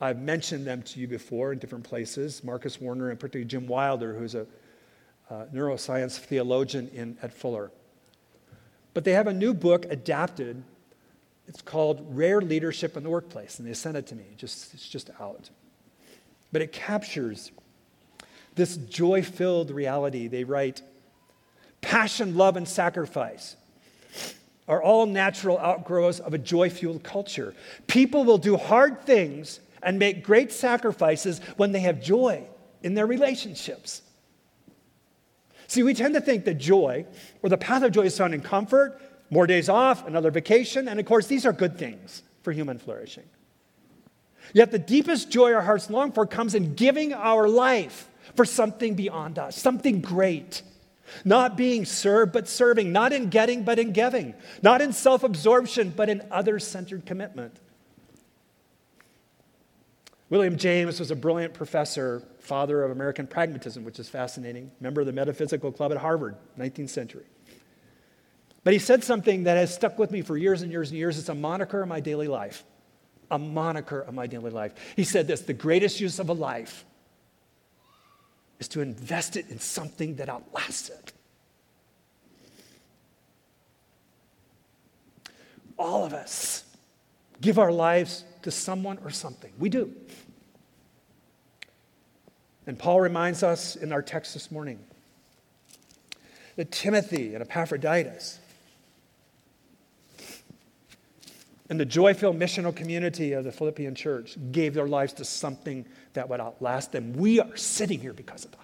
I've 0.00 0.18
mentioned 0.18 0.66
them 0.66 0.82
to 0.82 1.00
you 1.00 1.06
before 1.06 1.52
in 1.52 1.58
different 1.58 1.84
places 1.84 2.42
Marcus 2.42 2.80
Warner 2.80 3.10
and 3.10 3.20
particularly 3.20 3.46
Jim 3.46 3.66
Wilder, 3.66 4.14
who's 4.14 4.34
a 4.34 4.46
uh, 5.32 5.46
neuroscience 5.46 6.18
theologian 6.18 6.90
in, 6.92 7.16
at 7.22 7.32
Fuller. 7.32 7.70
But 8.92 9.04
they 9.04 9.12
have 9.12 9.26
a 9.26 9.32
new 9.32 9.54
book 9.54 9.86
adapted. 9.88 10.62
It's 11.48 11.62
called 11.62 12.04
Rare 12.10 12.42
Leadership 12.42 12.96
in 12.98 13.02
the 13.02 13.08
Workplace, 13.08 13.58
and 13.58 13.66
they 13.66 13.72
sent 13.72 13.96
it 13.96 14.06
to 14.08 14.14
me. 14.14 14.24
Just, 14.36 14.74
it's 14.74 14.86
just 14.86 15.08
out. 15.18 15.48
But 16.52 16.60
it 16.60 16.72
captures 16.72 17.50
this 18.54 18.76
joy 18.76 19.22
filled 19.22 19.70
reality. 19.70 20.28
They 20.28 20.44
write 20.44 20.82
Passion, 21.80 22.36
love, 22.36 22.56
and 22.56 22.68
sacrifice 22.68 23.56
are 24.68 24.82
all 24.82 25.06
natural 25.06 25.58
outgrowths 25.58 26.20
of 26.20 26.34
a 26.34 26.38
joy 26.38 26.68
fueled 26.70 27.02
culture. 27.02 27.54
People 27.86 28.24
will 28.24 28.38
do 28.38 28.56
hard 28.56 29.02
things 29.02 29.60
and 29.82 29.98
make 29.98 30.22
great 30.22 30.52
sacrifices 30.52 31.40
when 31.56 31.72
they 31.72 31.80
have 31.80 32.00
joy 32.00 32.44
in 32.82 32.94
their 32.94 33.06
relationships. 33.06 34.02
See, 35.72 35.82
we 35.82 35.94
tend 35.94 36.12
to 36.12 36.20
think 36.20 36.44
that 36.44 36.58
joy, 36.58 37.06
or 37.42 37.48
the 37.48 37.56
path 37.56 37.82
of 37.82 37.92
joy, 37.92 38.02
is 38.02 38.18
found 38.18 38.34
in 38.34 38.42
comfort, 38.42 39.00
more 39.30 39.46
days 39.46 39.70
off, 39.70 40.06
another 40.06 40.30
vacation, 40.30 40.86
and 40.86 41.00
of 41.00 41.06
course, 41.06 41.28
these 41.28 41.46
are 41.46 41.52
good 41.54 41.78
things 41.78 42.22
for 42.42 42.52
human 42.52 42.76
flourishing. 42.76 43.24
Yet 44.52 44.70
the 44.70 44.78
deepest 44.78 45.30
joy 45.30 45.54
our 45.54 45.62
hearts 45.62 45.88
long 45.88 46.12
for 46.12 46.26
comes 46.26 46.54
in 46.54 46.74
giving 46.74 47.14
our 47.14 47.48
life 47.48 48.10
for 48.36 48.44
something 48.44 48.96
beyond 48.96 49.38
us, 49.38 49.56
something 49.56 50.02
great. 50.02 50.60
Not 51.24 51.56
being 51.56 51.86
served, 51.86 52.32
but 52.34 52.48
serving. 52.48 52.92
Not 52.92 53.14
in 53.14 53.30
getting, 53.30 53.62
but 53.62 53.78
in 53.78 53.92
giving. 53.92 54.34
Not 54.60 54.82
in 54.82 54.92
self 54.92 55.24
absorption, 55.24 55.94
but 55.96 56.10
in 56.10 56.22
other 56.30 56.58
centered 56.58 57.06
commitment. 57.06 57.58
William 60.32 60.56
James 60.56 60.98
was 60.98 61.10
a 61.10 61.14
brilliant 61.14 61.52
professor, 61.52 62.22
father 62.38 62.82
of 62.84 62.90
American 62.90 63.26
pragmatism, 63.26 63.84
which 63.84 63.98
is 63.98 64.08
fascinating, 64.08 64.70
member 64.80 65.02
of 65.02 65.06
the 65.06 65.12
Metaphysical 65.12 65.70
Club 65.70 65.92
at 65.92 65.98
Harvard, 65.98 66.36
19th 66.58 66.88
century. 66.88 67.26
But 68.64 68.72
he 68.72 68.78
said 68.78 69.04
something 69.04 69.44
that 69.44 69.58
has 69.58 69.74
stuck 69.74 69.98
with 69.98 70.10
me 70.10 70.22
for 70.22 70.38
years 70.38 70.62
and 70.62 70.72
years 70.72 70.88
and 70.88 70.96
years. 70.96 71.18
It's 71.18 71.28
a 71.28 71.34
moniker 71.34 71.82
of 71.82 71.88
my 71.88 72.00
daily 72.00 72.28
life. 72.28 72.64
A 73.30 73.38
moniker 73.38 74.00
of 74.00 74.14
my 74.14 74.26
daily 74.26 74.50
life. 74.50 74.72
He 74.96 75.04
said 75.04 75.26
this 75.26 75.42
the 75.42 75.52
greatest 75.52 76.00
use 76.00 76.18
of 76.18 76.30
a 76.30 76.32
life 76.32 76.86
is 78.58 78.68
to 78.68 78.80
invest 78.80 79.36
it 79.36 79.50
in 79.50 79.58
something 79.58 80.16
that 80.16 80.30
outlasts 80.30 80.88
it. 80.88 81.12
All 85.78 86.06
of 86.06 86.14
us 86.14 86.64
give 87.38 87.58
our 87.58 87.70
lives 87.70 88.24
to 88.42 88.50
someone 88.50 88.98
or 89.04 89.10
something. 89.10 89.52
We 89.58 89.68
do. 89.68 89.92
And 92.66 92.78
Paul 92.78 93.00
reminds 93.00 93.42
us 93.42 93.76
in 93.76 93.92
our 93.92 94.02
text 94.02 94.34
this 94.34 94.50
morning 94.50 94.78
that 96.56 96.70
Timothy 96.70 97.34
and 97.34 97.42
Epaphroditus 97.42 98.38
and 101.68 101.80
the 101.80 101.84
joy 101.84 102.12
filled 102.12 102.38
missional 102.38 102.74
community 102.74 103.32
of 103.32 103.44
the 103.44 103.52
Philippian 103.52 103.94
church 103.94 104.36
gave 104.52 104.74
their 104.74 104.86
lives 104.86 105.14
to 105.14 105.24
something 105.24 105.86
that 106.12 106.28
would 106.28 106.40
outlast 106.40 106.92
them. 106.92 107.14
We 107.14 107.40
are 107.40 107.56
sitting 107.56 107.98
here 107.98 108.12
because 108.12 108.44
of 108.44 108.50
that. 108.52 108.58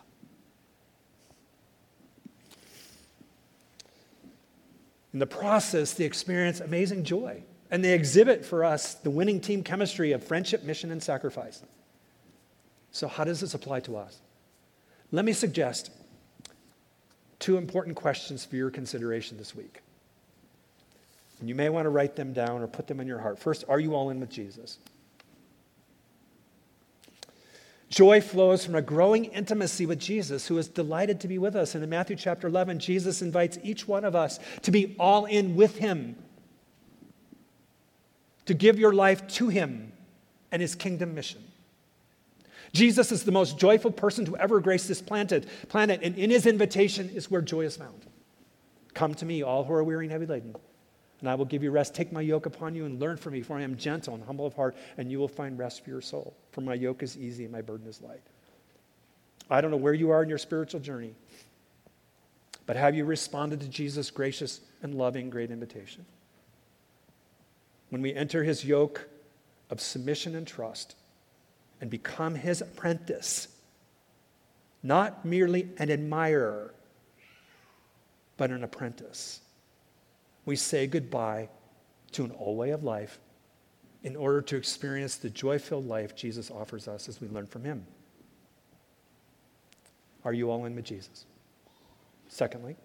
In 5.15 5.19
the 5.21 5.27
process, 5.27 5.95
they 5.95 6.05
experience 6.05 6.61
amazing 6.61 7.05
joy, 7.05 7.43
and 7.71 7.85
they 7.85 7.93
exhibit 7.93 8.45
for 8.45 8.65
us 8.65 8.95
the 8.95 9.11
winning 9.11 9.41
team 9.41 9.63
chemistry 9.63 10.13
of 10.13 10.23
friendship, 10.25 10.63
mission, 10.65 10.91
and 10.91 11.03
sacrifice. 11.03 11.63
So, 12.91 13.09
how 13.09 13.25
does 13.25 13.41
this 13.41 13.55
apply 13.55 13.81
to 13.81 13.97
us? 13.97 14.21
Let 15.11 15.25
me 15.25 15.33
suggest 15.33 15.91
two 17.39 17.57
important 17.57 17.97
questions 17.97 18.45
for 18.45 18.57
your 18.57 18.71
consideration 18.71 19.39
this 19.39 19.55
week. 19.55 19.83
And 21.41 21.49
you 21.49 21.55
may 21.55 21.69
want 21.69 21.85
to 21.85 21.91
write 21.91 22.17
them 22.17 22.33
down 22.33 22.63
or 22.63 22.67
put 22.67 22.87
them 22.87 23.01
in 23.01 23.07
your 23.07 23.19
heart. 23.19 23.39
First, 23.39 23.65
are 23.69 23.79
you 23.79 23.95
all 23.95 24.11
in 24.11 24.19
with 24.19 24.31
Jesus? 24.31 24.79
Joy 27.89 28.21
flows 28.21 28.67
from 28.67 28.75
a 28.75 28.83
growing 28.83 29.27
intimacy 29.27 29.87
with 29.87 29.99
Jesus, 29.99 30.47
who 30.47 30.59
is 30.59 30.69
delighted 30.69 31.21
to 31.21 31.29
be 31.29 31.39
with 31.39 31.57
us. 31.57 31.75
And 31.75 31.83
in 31.83 31.89
Matthew 31.89 32.17
chapter 32.17 32.47
11, 32.47 32.81
Jesus 32.81 33.23
invites 33.23 33.59
each 33.63 33.89
one 33.89 34.05
of 34.05 34.15
us 34.15 34.39
to 34.63 34.71
be 34.71 34.95
all 34.99 35.25
in 35.25 35.57
with 35.57 35.79
him, 35.79 36.17
to 38.49 38.55
give 38.55 38.79
your 38.79 38.95
life 38.95 39.27
to 39.29 39.49
him 39.49 39.93
and 40.51 40.63
his 40.63 40.75
kingdom 40.75 41.15
mission. 41.15 41.45
Jesus 42.73 43.13
is 43.13 43.25
the 43.25 43.33
most 43.33 43.59
joyful 43.59 43.91
person 43.91 44.25
to 44.25 44.39
ever 44.39 44.59
grace 44.61 44.89
this 44.89 45.03
planet, 45.03 45.47
planet, 45.69 46.01
and 46.03 46.17
in 46.17 46.31
his 46.31 46.47
invitation 46.47 47.11
is 47.11 47.31
where 47.31 47.43
joy 47.43 47.67
is 47.67 47.77
found. 47.77 48.07
Come 48.95 49.15
to 49.17 49.27
me, 49.27 49.43
all 49.43 49.65
who 49.65 49.75
are 49.75 49.85
weary 49.85 50.07
and 50.07 50.13
heavy 50.13 50.25
laden, 50.25 50.57
and 51.21 51.29
I 51.29 51.35
will 51.35 51.45
give 51.45 51.63
you 51.63 51.71
rest. 51.71 51.95
Take 51.95 52.11
my 52.11 52.23
yoke 52.23 52.47
upon 52.47 52.75
you 52.75 52.87
and 52.87 52.99
learn 52.99 53.19
from 53.19 53.35
me, 53.35 53.43
for 53.43 53.59
I 53.59 53.63
am 53.63 53.77
gentle 53.77 54.15
and 54.15 54.25
humble 54.25 54.47
of 54.47 54.55
heart, 54.55 54.77
and 54.97 55.11
you 55.11 55.19
will 55.19 55.29
find 55.29 55.59
rest 55.59 55.85
for 55.85 55.91
your 55.91 56.01
soul. 56.01 56.35
For 56.53 56.63
my 56.63 56.75
yoke 56.75 57.03
is 57.03 57.19
easy 57.19 57.45
and 57.45 57.53
my 57.53 57.61
burden 57.61 57.87
is 57.87 58.01
light. 58.01 58.23
I 59.51 59.61
don't 59.61 59.71
know 59.71 59.77
where 59.77 59.95
you 59.95 60.11
are 60.11 60.23
in 60.23 60.29
your 60.31 60.39
spiritual 60.39 60.81
journey, 60.81 61.15
but 62.65 62.77
have 62.77 62.95
you 62.95 63.05
responded 63.05 63.61
to 63.61 63.69
Jesus' 63.69 64.11
gracious 64.11 64.61
and 64.83 64.95
loving 64.95 65.29
great 65.29 65.51
invitation? 65.51 66.07
When 67.91 68.03
we 68.03 68.15
enter 68.15 68.45
his 68.45 68.65
yoke 68.65 69.09
of 69.71 69.81
submission 69.81 70.35
and 70.35 70.47
trust 70.47 70.95
and 71.81 71.91
become 71.91 72.35
his 72.35 72.61
apprentice, 72.61 73.49
not 74.83 75.25
merely 75.25 75.69
an 75.79 75.91
admirer, 75.91 76.75
but 78.37 78.51
an 78.51 78.63
apprentice 78.63 79.41
we 80.49 80.57
say 80.57 80.87
goodbye 80.87 81.47
to 82.11 82.25
an 82.25 82.33
old 82.39 82.57
way 82.57 82.71
of 82.71 82.83
life 82.83 83.21
in 84.03 84.17
order 84.17 84.41
to 84.41 84.57
experience 84.57 85.17
the 85.17 85.29
joy 85.29 85.59
filled 85.59 85.87
life 85.87 86.17
Jesus 86.17 86.51
offers 86.51 86.89
us 86.89 87.07
as 87.07 87.21
we 87.21 87.29
learn 87.29 87.45
from 87.45 87.65
him. 87.65 87.87
Are 90.25 90.33
you 90.33 90.51
all 90.51 90.65
in 90.65 90.75
with 90.75 90.87
Jesus? 90.87 91.27
Secondly, 92.29 92.77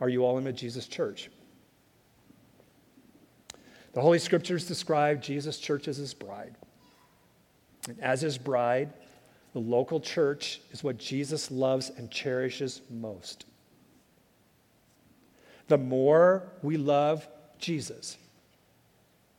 are 0.00 0.08
you 0.08 0.24
all 0.24 0.36
in 0.36 0.42
with 0.42 0.56
Jesus' 0.56 0.88
church? 0.88 1.30
The 3.92 4.00
Holy 4.00 4.18
Scriptures 4.18 4.66
describe 4.66 5.22
Jesus' 5.22 5.58
church 5.58 5.88
as 5.88 5.96
his 5.96 6.14
bride. 6.14 6.54
And 7.88 8.00
as 8.00 8.20
his 8.20 8.38
bride, 8.38 8.92
the 9.52 9.58
local 9.58 10.00
church 10.00 10.60
is 10.70 10.82
what 10.82 10.98
Jesus 10.98 11.50
loves 11.50 11.90
and 11.90 12.10
cherishes 12.10 12.80
most 12.90 13.44
the 15.72 15.78
more 15.78 16.42
we 16.62 16.76
love 16.76 17.26
Jesus, 17.58 18.18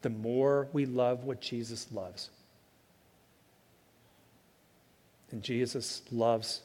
the 0.02 0.10
more 0.10 0.68
we 0.74 0.88
love 0.88 1.26
what 1.26 1.40
Jesus 1.40 1.86
loves. 1.92 2.32
And 5.30 5.44
Jesus 5.44 6.02
loves 6.12 6.62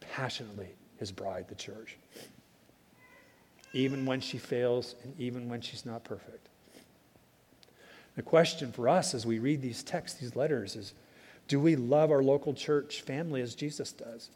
passionately 0.00 0.66
his 0.98 1.12
bride, 1.12 1.46
the 1.48 1.54
church, 1.54 1.96
even 3.72 4.04
when 4.04 4.20
she 4.20 4.36
fails 4.36 4.96
and 5.04 5.14
even 5.16 5.48
when 5.48 5.60
she's 5.60 5.86
not 5.86 6.02
perfect. 6.02 6.48
The 8.16 8.22
question 8.22 8.72
for 8.72 8.88
us 8.88 9.14
as 9.14 9.24
we 9.24 9.38
read 9.38 9.62
these 9.62 9.82
texts, 9.82 10.20
these 10.20 10.36
letters, 10.36 10.76
is 10.76 10.92
do 11.48 11.58
we 11.58 11.76
love 11.76 12.10
our 12.10 12.22
local 12.22 12.54
church 12.54 13.02
family 13.02 13.40
as 13.40 13.54
Jesus 13.54 13.92
does? 13.92 14.28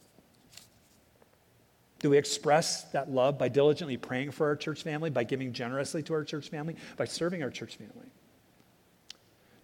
Do 1.99 2.11
we 2.11 2.19
express 2.19 2.85
that 2.93 3.11
love 3.11 3.39
by 3.39 3.49
diligently 3.49 3.97
praying 3.97 4.31
for 4.33 4.47
our 4.47 4.57
church 4.57 4.83
family, 4.83 5.11
by 5.11 5.25
giving 5.25 5.53
generously 5.53 6.03
to 6.05 6.15
our 6.15 6.25
church 6.25 6.49
family, 6.49 6.77
by 6.97 7.05
serving 7.05 7.43
our 7.43 7.51
church 7.51 7.77
family? 7.77 8.07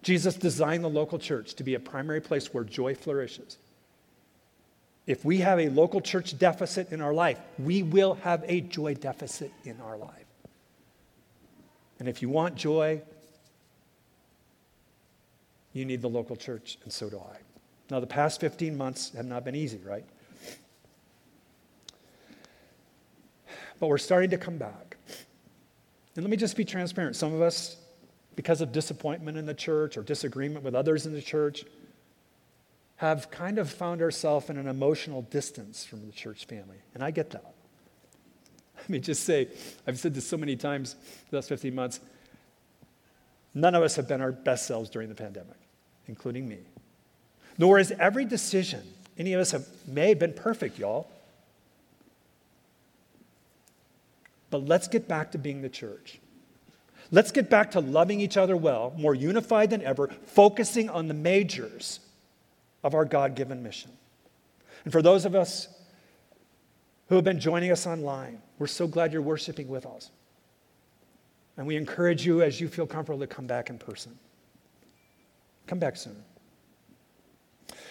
Jesus 0.01 0.35
designed 0.35 0.83
the 0.83 0.89
local 0.89 1.19
church 1.19 1.53
to 1.55 1.63
be 1.63 1.75
a 1.75 1.79
primary 1.79 2.21
place 2.21 2.53
where 2.53 2.63
joy 2.63 2.95
flourishes. 2.95 3.57
If 5.05 5.23
we 5.23 5.39
have 5.39 5.59
a 5.59 5.69
local 5.69 6.01
church 6.01 6.37
deficit 6.37 6.91
in 6.91 7.01
our 7.01 7.13
life, 7.13 7.39
we 7.59 7.83
will 7.83 8.15
have 8.15 8.43
a 8.47 8.61
joy 8.61 8.95
deficit 8.95 9.51
in 9.63 9.79
our 9.81 9.97
life. 9.97 10.25
And 11.99 12.07
if 12.07 12.21
you 12.21 12.29
want 12.29 12.55
joy, 12.55 13.01
you 15.73 15.85
need 15.85 16.01
the 16.01 16.09
local 16.09 16.35
church, 16.35 16.77
and 16.83 16.93
so 16.93 17.09
do 17.09 17.17
I. 17.17 17.37
Now, 17.89 17.99
the 17.99 18.07
past 18.07 18.39
15 18.39 18.77
months 18.77 19.11
have 19.15 19.25
not 19.25 19.43
been 19.43 19.55
easy, 19.55 19.79
right? 19.83 20.05
but 23.79 23.87
we're 23.87 23.97
starting 23.97 24.29
to 24.29 24.37
come 24.37 24.57
back. 24.57 24.95
And 26.15 26.23
let 26.23 26.29
me 26.29 26.37
just 26.37 26.55
be 26.55 26.63
transparent. 26.63 27.15
Some 27.15 27.33
of 27.33 27.41
us, 27.41 27.75
because 28.35 28.61
of 28.61 28.71
disappointment 28.71 29.37
in 29.37 29.45
the 29.45 29.53
church 29.53 29.97
or 29.97 30.03
disagreement 30.03 30.63
with 30.63 30.73
others 30.73 31.05
in 31.05 31.11
the 31.11 31.21
church, 31.21 31.65
have 32.95 33.29
kind 33.29 33.57
of 33.57 33.69
found 33.69 34.01
ourselves 34.01 34.49
in 34.49 34.57
an 34.57 34.67
emotional 34.67 35.23
distance 35.23 35.83
from 35.83 36.05
the 36.05 36.13
church 36.13 36.45
family. 36.45 36.77
And 36.93 37.03
I 37.03 37.11
get 37.11 37.31
that. 37.31 37.53
Let 38.77 38.89
me 38.89 38.99
just 38.99 39.23
say, 39.23 39.49
I've 39.85 39.99
said 39.99 40.13
this 40.13 40.27
so 40.27 40.37
many 40.37 40.55
times 40.55 40.95
the 41.29 41.37
last 41.37 41.49
15 41.49 41.75
months. 41.75 41.99
None 43.53 43.75
of 43.75 43.83
us 43.83 43.97
have 43.97 44.07
been 44.07 44.21
our 44.21 44.31
best 44.31 44.65
selves 44.65 44.89
during 44.89 45.09
the 45.09 45.15
pandemic, 45.15 45.57
including 46.07 46.47
me. 46.47 46.59
Nor 47.57 47.79
is 47.79 47.91
every 47.99 48.25
decision 48.25 48.81
any 49.17 49.33
of 49.33 49.41
us 49.41 49.51
have 49.51 49.67
made 49.87 50.19
been 50.19 50.33
perfect, 50.33 50.79
y'all. 50.79 51.07
But 54.49 54.65
let's 54.67 54.87
get 54.87 55.07
back 55.07 55.31
to 55.31 55.37
being 55.37 55.61
the 55.61 55.69
church. 55.69 56.19
Let's 57.11 57.31
get 57.31 57.49
back 57.49 57.71
to 57.71 57.79
loving 57.79 58.21
each 58.21 58.37
other 58.37 58.57
well, 58.57 58.93
more 58.97 59.13
unified 59.13 59.69
than 59.69 59.81
ever, 59.83 60.07
focusing 60.25 60.89
on 60.89 61.07
the 61.07 61.13
majors 61.13 61.99
of 62.83 62.95
our 62.95 63.05
God 63.05 63.35
given 63.35 63.61
mission. 63.61 63.91
And 64.83 64.91
for 64.91 65.01
those 65.01 65.25
of 65.25 65.35
us 65.35 65.67
who 67.09 67.15
have 67.15 67.23
been 67.23 67.39
joining 67.39 67.71
us 67.71 67.85
online, 67.85 68.41
we're 68.57 68.67
so 68.67 68.87
glad 68.87 69.13
you're 69.13 69.21
worshiping 69.21 69.67
with 69.67 69.85
us. 69.85 70.09
And 71.55 71.67
we 71.67 71.75
encourage 71.75 72.25
you, 72.25 72.41
as 72.41 72.59
you 72.59 72.67
feel 72.67 72.87
comfortable, 72.87 73.19
to 73.19 73.27
come 73.27 73.45
back 73.45 73.69
in 73.69 73.77
person. 73.77 74.17
Come 75.67 75.79
back 75.79 75.95
soon. 75.95 76.23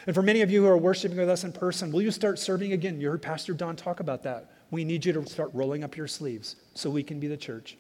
And 0.06 0.14
for 0.14 0.22
many 0.22 0.42
of 0.42 0.50
you 0.50 0.62
who 0.62 0.68
are 0.68 0.76
worshiping 0.76 1.16
with 1.16 1.28
us 1.28 1.44
in 1.44 1.52
person, 1.52 1.92
will 1.92 2.02
you 2.02 2.10
start 2.10 2.38
serving 2.38 2.72
again? 2.72 3.00
You 3.00 3.10
heard 3.10 3.22
Pastor 3.22 3.54
Don 3.54 3.76
talk 3.76 4.00
about 4.00 4.22
that 4.24 4.50
We 4.72 4.84
need 4.84 5.04
you 5.04 5.12
to 5.12 5.26
start 5.26 5.50
rolling 5.52 5.84
up 5.84 5.98
your 5.98 6.08
sleeves 6.08 6.56
so 6.74 6.88
we 6.88 7.02
can 7.02 7.20
be 7.20 7.28
the 7.28 7.36
church. 7.36 7.76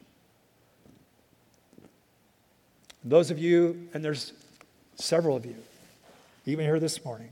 Those 3.02 3.30
of 3.30 3.38
you, 3.38 3.88
and 3.94 4.04
there's 4.04 4.34
several 4.96 5.34
of 5.34 5.46
you, 5.46 5.56
even 6.44 6.66
here 6.66 6.78
this 6.78 7.02
morning, 7.02 7.30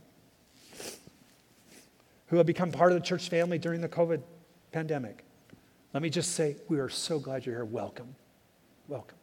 who 2.28 2.38
have 2.38 2.46
become 2.46 2.72
part 2.72 2.90
of 2.90 2.98
the 2.98 3.04
church 3.06 3.28
family 3.28 3.58
during 3.58 3.82
the 3.82 3.88
COVID 3.88 4.22
pandemic, 4.72 5.24
let 5.92 6.02
me 6.02 6.08
just 6.08 6.32
say, 6.34 6.56
we 6.68 6.78
are 6.78 6.88
so 6.88 7.18
glad 7.18 7.44
you're 7.44 7.56
here. 7.56 7.64
Welcome. 7.66 8.14
Welcome. 8.88 9.19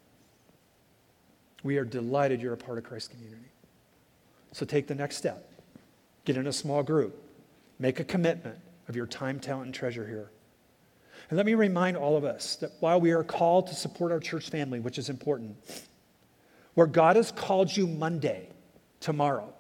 We 1.68 1.76
are 1.76 1.84
delighted 1.84 2.42
you're 2.42 2.54
a 2.54 2.58
part 2.58 2.78
of 2.78 2.86
Christ's 2.86 3.10
community. 3.10 3.52
So 4.54 4.66
take 4.66 4.88
the 4.88 4.96
next 4.96 5.18
step. 5.18 5.52
Get 6.24 6.38
in 6.38 6.48
a 6.48 6.54
small 6.54 6.82
group. 6.82 7.22
Make 7.78 8.00
a 8.00 8.06
commitment 8.06 8.58
of 8.88 8.96
your 8.96 9.06
time, 9.06 9.38
talent, 9.38 9.66
and 9.66 9.76
treasure 9.76 10.08
here. 10.08 10.32
And 11.30 11.36
let 11.36 11.46
me 11.46 11.56
remind 11.56 11.98
all 11.98 12.16
of 12.16 12.24
us 12.24 12.56
that 12.62 12.72
while 12.80 13.02
we 13.02 13.12
are 13.12 13.22
called 13.22 13.68
to 13.68 13.76
support 13.76 14.14
our 14.14 14.20
church 14.22 14.50
family, 14.50 14.80
which 14.80 14.98
is 14.98 15.10
important, 15.10 15.58
where 16.76 16.88
God 16.88 17.18
has 17.18 17.34
called 17.34 17.76
you 17.76 17.86
Monday, 17.86 18.48
tomorrow, 19.02 19.54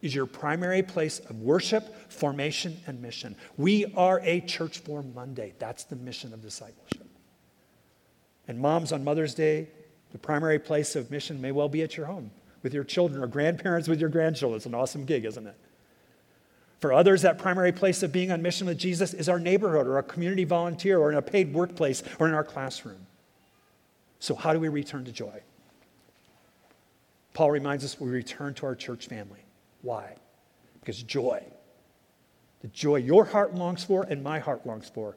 is 0.00 0.14
your 0.14 0.24
primary 0.24 0.82
place 0.82 1.18
of 1.18 1.42
worship, 1.42 2.10
formation, 2.10 2.78
and 2.86 3.02
mission. 3.02 3.36
We 3.58 3.92
are 3.98 4.22
a 4.24 4.40
church 4.40 4.78
for 4.78 5.02
Monday. 5.02 5.52
That's 5.58 5.84
the 5.84 5.96
mission 5.96 6.32
of 6.32 6.40
discipleship. 6.40 7.06
And 8.48 8.58
moms 8.58 8.92
on 8.92 9.04
Mother's 9.04 9.34
Day, 9.34 9.68
the 10.12 10.18
primary 10.18 10.58
place 10.58 10.96
of 10.96 11.10
mission 11.10 11.40
may 11.40 11.52
well 11.52 11.68
be 11.68 11.82
at 11.82 11.96
your 11.96 12.06
home 12.06 12.30
with 12.62 12.74
your 12.74 12.84
children 12.84 13.22
or 13.22 13.26
grandparents 13.26 13.88
with 13.88 14.00
your 14.00 14.10
grandchildren. 14.10 14.56
It's 14.56 14.66
an 14.66 14.74
awesome 14.74 15.04
gig, 15.04 15.24
isn't 15.24 15.46
it? 15.46 15.56
For 16.80 16.92
others, 16.92 17.22
that 17.22 17.38
primary 17.38 17.72
place 17.72 18.02
of 18.02 18.10
being 18.10 18.30
on 18.30 18.40
mission 18.40 18.66
with 18.66 18.78
Jesus 18.78 19.12
is 19.12 19.28
our 19.28 19.38
neighborhood 19.38 19.86
or 19.86 19.98
a 19.98 20.02
community 20.02 20.44
volunteer 20.44 20.98
or 20.98 21.10
in 21.10 21.18
a 21.18 21.22
paid 21.22 21.52
workplace 21.52 22.02
or 22.18 22.26
in 22.26 22.34
our 22.34 22.44
classroom. 22.44 23.06
So, 24.18 24.34
how 24.34 24.52
do 24.52 24.60
we 24.60 24.68
return 24.68 25.04
to 25.04 25.12
joy? 25.12 25.42
Paul 27.34 27.50
reminds 27.50 27.84
us 27.84 28.00
we 28.00 28.08
return 28.08 28.54
to 28.54 28.66
our 28.66 28.74
church 28.74 29.06
family. 29.06 29.40
Why? 29.82 30.16
Because 30.80 31.02
joy, 31.02 31.42
the 32.62 32.68
joy 32.68 32.96
your 32.96 33.24
heart 33.24 33.54
longs 33.54 33.84
for 33.84 34.04
and 34.04 34.22
my 34.22 34.38
heart 34.38 34.66
longs 34.66 34.88
for, 34.88 35.16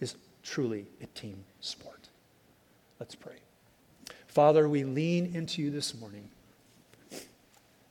is 0.00 0.14
truly 0.42 0.86
a 1.02 1.06
team 1.06 1.44
sport. 1.60 2.08
Let's 2.98 3.14
pray. 3.14 3.39
Father, 4.30 4.68
we 4.68 4.84
lean 4.84 5.34
into 5.34 5.60
you 5.60 5.72
this 5.72 5.98
morning 5.98 6.30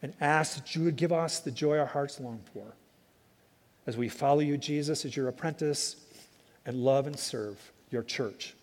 and 0.02 0.14
ask 0.22 0.56
that 0.56 0.74
you 0.74 0.86
would 0.86 0.96
give 0.96 1.12
us 1.12 1.40
the 1.40 1.52
joy 1.52 1.78
our 1.78 1.86
hearts 1.86 2.18
long 2.18 2.40
for 2.54 2.64
as 3.86 3.98
we 3.98 4.08
follow 4.08 4.40
you, 4.40 4.58
Jesus, 4.58 5.04
as 5.04 5.18
your 5.18 5.28
apprentice 5.28 5.98
and 6.66 6.78
love 6.78 7.08
and 7.08 7.20
serve 7.20 7.72
your 7.92 8.04
church, 8.04 8.56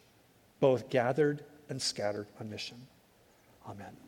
both 0.58 0.88
gathered 0.88 1.44
and 1.68 1.80
scattered 1.80 2.28
on 2.40 2.48
mission. 2.48 2.78
Amen. 3.68 4.05